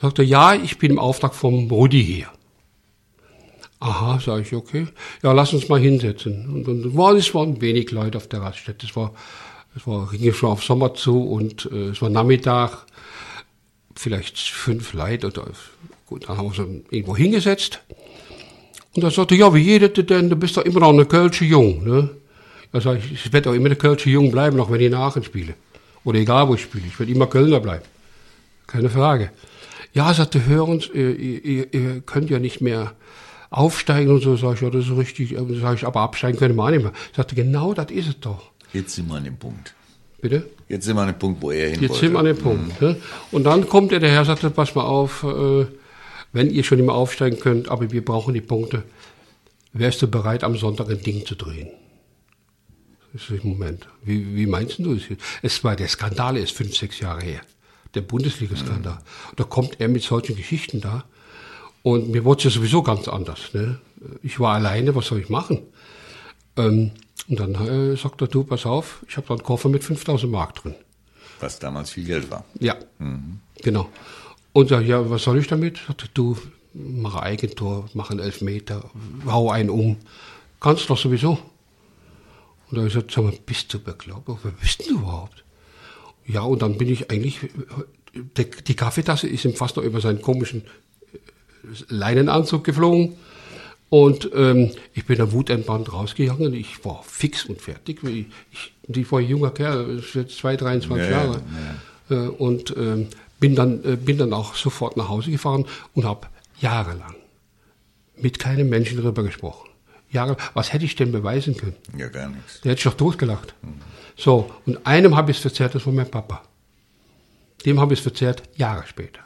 Sagt 0.00 0.18
er, 0.18 0.24
ja, 0.24 0.54
ich 0.54 0.78
bin 0.78 0.92
im 0.92 0.98
Auftrag 0.98 1.34
vom 1.34 1.70
Rudi 1.70 2.04
hier. 2.04 2.28
Aha, 3.80 4.18
sage 4.20 4.42
ich, 4.42 4.54
okay. 4.54 4.88
Ja, 5.22 5.32
lass 5.32 5.52
uns 5.52 5.68
mal 5.68 5.80
hinsetzen. 5.80 6.48
Und, 6.48 6.68
und 6.68 6.96
war, 6.96 7.14
es 7.14 7.34
waren 7.34 7.60
wenig 7.60 7.90
Leute 7.90 8.18
auf 8.18 8.28
der 8.28 8.42
Raststätte. 8.42 8.86
Es 8.86 8.96
war, 8.96 9.14
es 9.76 9.86
war, 9.86 10.08
ging 10.10 10.32
schon 10.32 10.50
auf 10.50 10.64
Sommer 10.64 10.94
zu 10.94 11.22
und 11.22 11.68
äh, 11.72 11.90
es 11.90 12.02
war 12.02 12.10
Nachmittag, 12.10 12.86
vielleicht 13.94 14.38
fünf 14.38 14.92
Leute 14.92 15.28
oder 15.28 15.48
Gut, 16.08 16.26
dann 16.26 16.38
haben 16.38 16.50
wir 16.50 16.58
uns 16.58 16.84
irgendwo 16.90 17.16
hingesetzt. 17.16 17.80
Und 18.94 19.04
dann 19.04 19.10
sagte 19.10 19.34
ja, 19.34 19.52
wie 19.54 19.60
jeder 19.60 19.88
denn, 19.90 20.30
du 20.30 20.36
bist 20.36 20.56
doch 20.56 20.64
immer 20.64 20.80
noch 20.80 20.88
eine 20.88 21.04
Kölsche 21.04 21.44
Jung. 21.44 21.84
Ne? 21.84 22.10
Da 22.72 22.80
sag 22.80 22.98
ich, 22.98 23.12
ich 23.12 23.32
werde 23.32 23.50
auch 23.50 23.54
immer 23.54 23.66
eine 23.66 23.76
Kölsche 23.76 24.08
Jung 24.08 24.30
bleiben, 24.30 24.58
auch 24.58 24.70
wenn 24.70 24.80
ich 24.80 24.86
in 24.86 24.94
Aachen 24.94 25.22
spiele. 25.22 25.52
Oder 26.04 26.18
egal, 26.18 26.48
wo 26.48 26.54
ich 26.54 26.62
spiele. 26.62 26.84
Ich 26.86 26.98
werde 26.98 27.12
immer 27.12 27.26
Kölner 27.26 27.60
bleiben. 27.60 27.84
Keine 28.66 28.88
Frage. 28.88 29.30
Ja, 29.92 30.12
sagte, 30.14 30.46
hör 30.46 30.66
uns, 30.66 30.88
ihr, 30.92 31.18
ihr, 31.18 31.74
ihr 31.74 32.00
könnt 32.00 32.30
ja 32.30 32.38
nicht 32.38 32.62
mehr 32.62 32.94
aufsteigen 33.50 34.10
und 34.10 34.22
so. 34.22 34.36
Sag 34.36 34.54
ich, 34.54 34.62
ja, 34.62 34.70
das 34.70 34.86
ist 34.86 34.96
richtig. 34.96 35.36
Sag 35.60 35.76
ich, 35.76 35.86
aber 35.86 36.00
absteigen 36.00 36.38
können 36.38 36.56
wir 36.56 36.64
auch 36.64 36.70
nicht 36.70 36.82
mehr. 36.82 36.92
Sagte, 37.14 37.34
genau 37.34 37.74
das 37.74 37.90
ist 37.90 38.08
es 38.08 38.20
doch. 38.20 38.50
Jetzt 38.72 38.94
sind 38.94 39.08
wir 39.08 39.16
an 39.16 39.24
dem 39.24 39.36
Punkt. 39.36 39.74
Bitte? 40.20 40.48
Jetzt 40.68 40.86
sind 40.86 40.96
wir 40.96 41.02
an 41.02 41.08
dem 41.08 41.18
Punkt, 41.18 41.42
wo 41.42 41.50
er 41.50 41.70
hin 41.70 41.80
Jetzt 41.80 41.90
wollte. 41.90 42.06
sind 42.06 42.12
wir 42.12 42.18
an 42.18 42.24
dem 42.24 42.38
Punkt. 42.38 42.80
Mhm. 42.80 42.88
Ne? 42.88 42.96
Und 43.30 43.44
dann 43.44 43.68
kommt 43.68 43.92
er 43.92 44.00
daher, 44.00 44.24
sagte, 44.24 44.50
pass 44.50 44.74
mal 44.74 44.84
auf, 44.84 45.22
äh, 45.22 45.66
wenn 46.38 46.50
ihr 46.50 46.62
schon 46.62 46.78
immer 46.78 46.94
aufsteigen 46.94 47.40
könnt, 47.40 47.68
aber 47.68 47.90
wir 47.90 48.04
brauchen 48.04 48.32
die 48.32 48.40
Punkte, 48.40 48.84
wärst 49.72 50.00
du 50.02 50.06
bereit, 50.06 50.44
am 50.44 50.56
Sonntag 50.56 50.88
ein 50.88 51.02
Ding 51.02 51.26
zu 51.26 51.34
drehen? 51.34 51.68
Das 53.12 53.28
ist 53.28 53.42
Moment. 53.42 53.88
Wie, 54.04 54.36
wie 54.36 54.46
meinst 54.46 54.78
du 54.78 54.94
das? 54.94 55.02
Es 55.42 55.64
war 55.64 55.74
der 55.74 55.88
Skandal 55.88 56.36
ist 56.36 56.52
fünf, 56.52 56.76
sechs 56.76 57.00
Jahre 57.00 57.22
her. 57.22 57.40
Der 57.94 58.02
Bundesliga-Skandal. 58.02 58.94
Mhm. 58.94 59.34
Da 59.34 59.44
kommt 59.44 59.80
er 59.80 59.88
mit 59.88 60.04
solchen 60.04 60.36
Geschichten 60.36 60.80
da. 60.80 61.06
Und 61.82 62.10
mir 62.10 62.24
wurde 62.24 62.38
es 62.38 62.44
ja 62.44 62.50
sowieso 62.50 62.82
ganz 62.84 63.08
anders. 63.08 63.52
Ne? 63.52 63.80
Ich 64.22 64.38
war 64.38 64.54
alleine, 64.54 64.94
was 64.94 65.06
soll 65.06 65.18
ich 65.18 65.28
machen? 65.28 65.62
Ähm, 66.56 66.92
und 67.28 67.40
dann 67.40 67.54
äh, 67.54 67.96
sagt 67.96 68.20
er, 68.20 68.28
du, 68.28 68.44
pass 68.44 68.64
auf, 68.64 69.04
ich 69.08 69.16
habe 69.16 69.26
da 69.26 69.34
einen 69.34 69.42
Koffer 69.42 69.68
mit 69.70 69.82
5000 69.82 70.30
Mark 70.30 70.54
drin. 70.54 70.76
Was 71.40 71.58
damals 71.58 71.90
viel 71.90 72.04
Geld 72.04 72.30
war. 72.30 72.44
Ja, 72.60 72.76
mhm. 72.98 73.40
genau. 73.60 73.88
Und 74.52 74.68
sag, 74.68 74.86
ja, 74.86 75.08
was 75.08 75.22
soll 75.22 75.38
ich 75.38 75.46
damit? 75.46 75.78
Sagte, 75.86 76.08
du, 76.14 76.36
mach 76.74 77.16
ein 77.16 77.22
Eigentor, 77.22 77.88
mach 77.94 78.10
einen 78.10 78.20
Elfmeter, 78.20 78.90
hau 79.26 79.50
einen 79.50 79.70
um. 79.70 79.96
Kannst 80.60 80.88
doch 80.90 80.98
sowieso. 80.98 81.38
Und 82.70 82.76
da 82.76 82.76
habe 82.78 82.88
ich 82.88 82.94
gesagt, 82.94 83.12
sag 83.12 83.24
mal, 83.24 83.34
bist 83.46 83.72
du 83.72 83.78
bekloppt? 83.78 84.28
Wer 84.42 84.52
bist 84.52 84.86
du 84.88 84.94
überhaupt? 84.94 85.44
Ja, 86.26 86.42
und 86.42 86.60
dann 86.60 86.76
bin 86.76 86.88
ich 86.88 87.10
eigentlich, 87.10 87.38
die 88.36 88.74
Kaffeetasse 88.76 89.26
ist 89.26 89.44
ihm 89.44 89.54
fast 89.54 89.76
noch 89.76 89.84
über 89.84 90.00
seinen 90.00 90.20
komischen 90.20 90.62
äh, 91.12 91.18
Leinenanzug 91.88 92.64
geflogen. 92.64 93.16
Und 93.90 94.30
ähm, 94.34 94.72
ich 94.92 95.06
bin 95.06 95.18
am 95.20 95.32
wutentbrannt 95.32 95.90
rausgegangen. 95.90 96.52
Ich 96.52 96.84
war 96.84 97.02
fix 97.04 97.46
und 97.46 97.62
fertig. 97.62 98.02
Ich, 98.04 98.26
ich, 98.52 98.72
ich 98.86 99.12
war 99.12 99.20
ein 99.20 99.28
junger 99.28 99.50
Kerl, 99.50 100.02
jetzt 100.12 100.36
zwei, 100.36 100.56
23 100.56 101.06
ja, 101.06 101.10
Jahre. 101.10 101.42
Ja. 102.10 102.24
Äh, 102.24 102.28
und 102.28 102.76
ähm, 102.76 103.08
bin, 103.40 103.54
dann, 103.54 103.84
äh, 103.84 103.96
bin 103.96 104.18
dann 104.18 104.32
auch 104.32 104.54
sofort 104.54 104.96
nach 104.96 105.08
Hause 105.08 105.30
gefahren 105.30 105.66
und 105.94 106.04
habe 106.04 106.28
jahrelang 106.60 107.14
mit 108.16 108.38
keinem 108.38 108.68
Menschen 108.68 109.00
darüber 109.00 109.22
gesprochen. 109.22 109.68
Jahre, 110.10 110.36
was 110.54 110.72
hätte 110.72 110.84
ich 110.84 110.96
denn 110.96 111.12
beweisen 111.12 111.56
können? 111.56 111.76
Ja, 111.96 112.08
gar 112.08 112.28
nichts. 112.28 112.60
Der 112.62 112.72
hätte 112.72 112.82
sich 112.82 112.90
doch 112.90 112.96
totgelacht. 112.96 113.54
Mhm. 113.62 113.74
So, 114.16 114.50
und 114.66 114.86
einem 114.86 115.16
habe 115.16 115.30
ich 115.30 115.36
es 115.36 115.42
verzerrt, 115.42 115.74
das 115.74 115.86
war 115.86 115.92
mein 115.92 116.10
Papa. 116.10 116.42
Dem 117.64 117.78
habe 117.78 117.92
ich 117.92 118.00
es 118.00 118.02
verzerrt, 118.02 118.42
Jahre 118.56 118.86
später. 118.86 119.20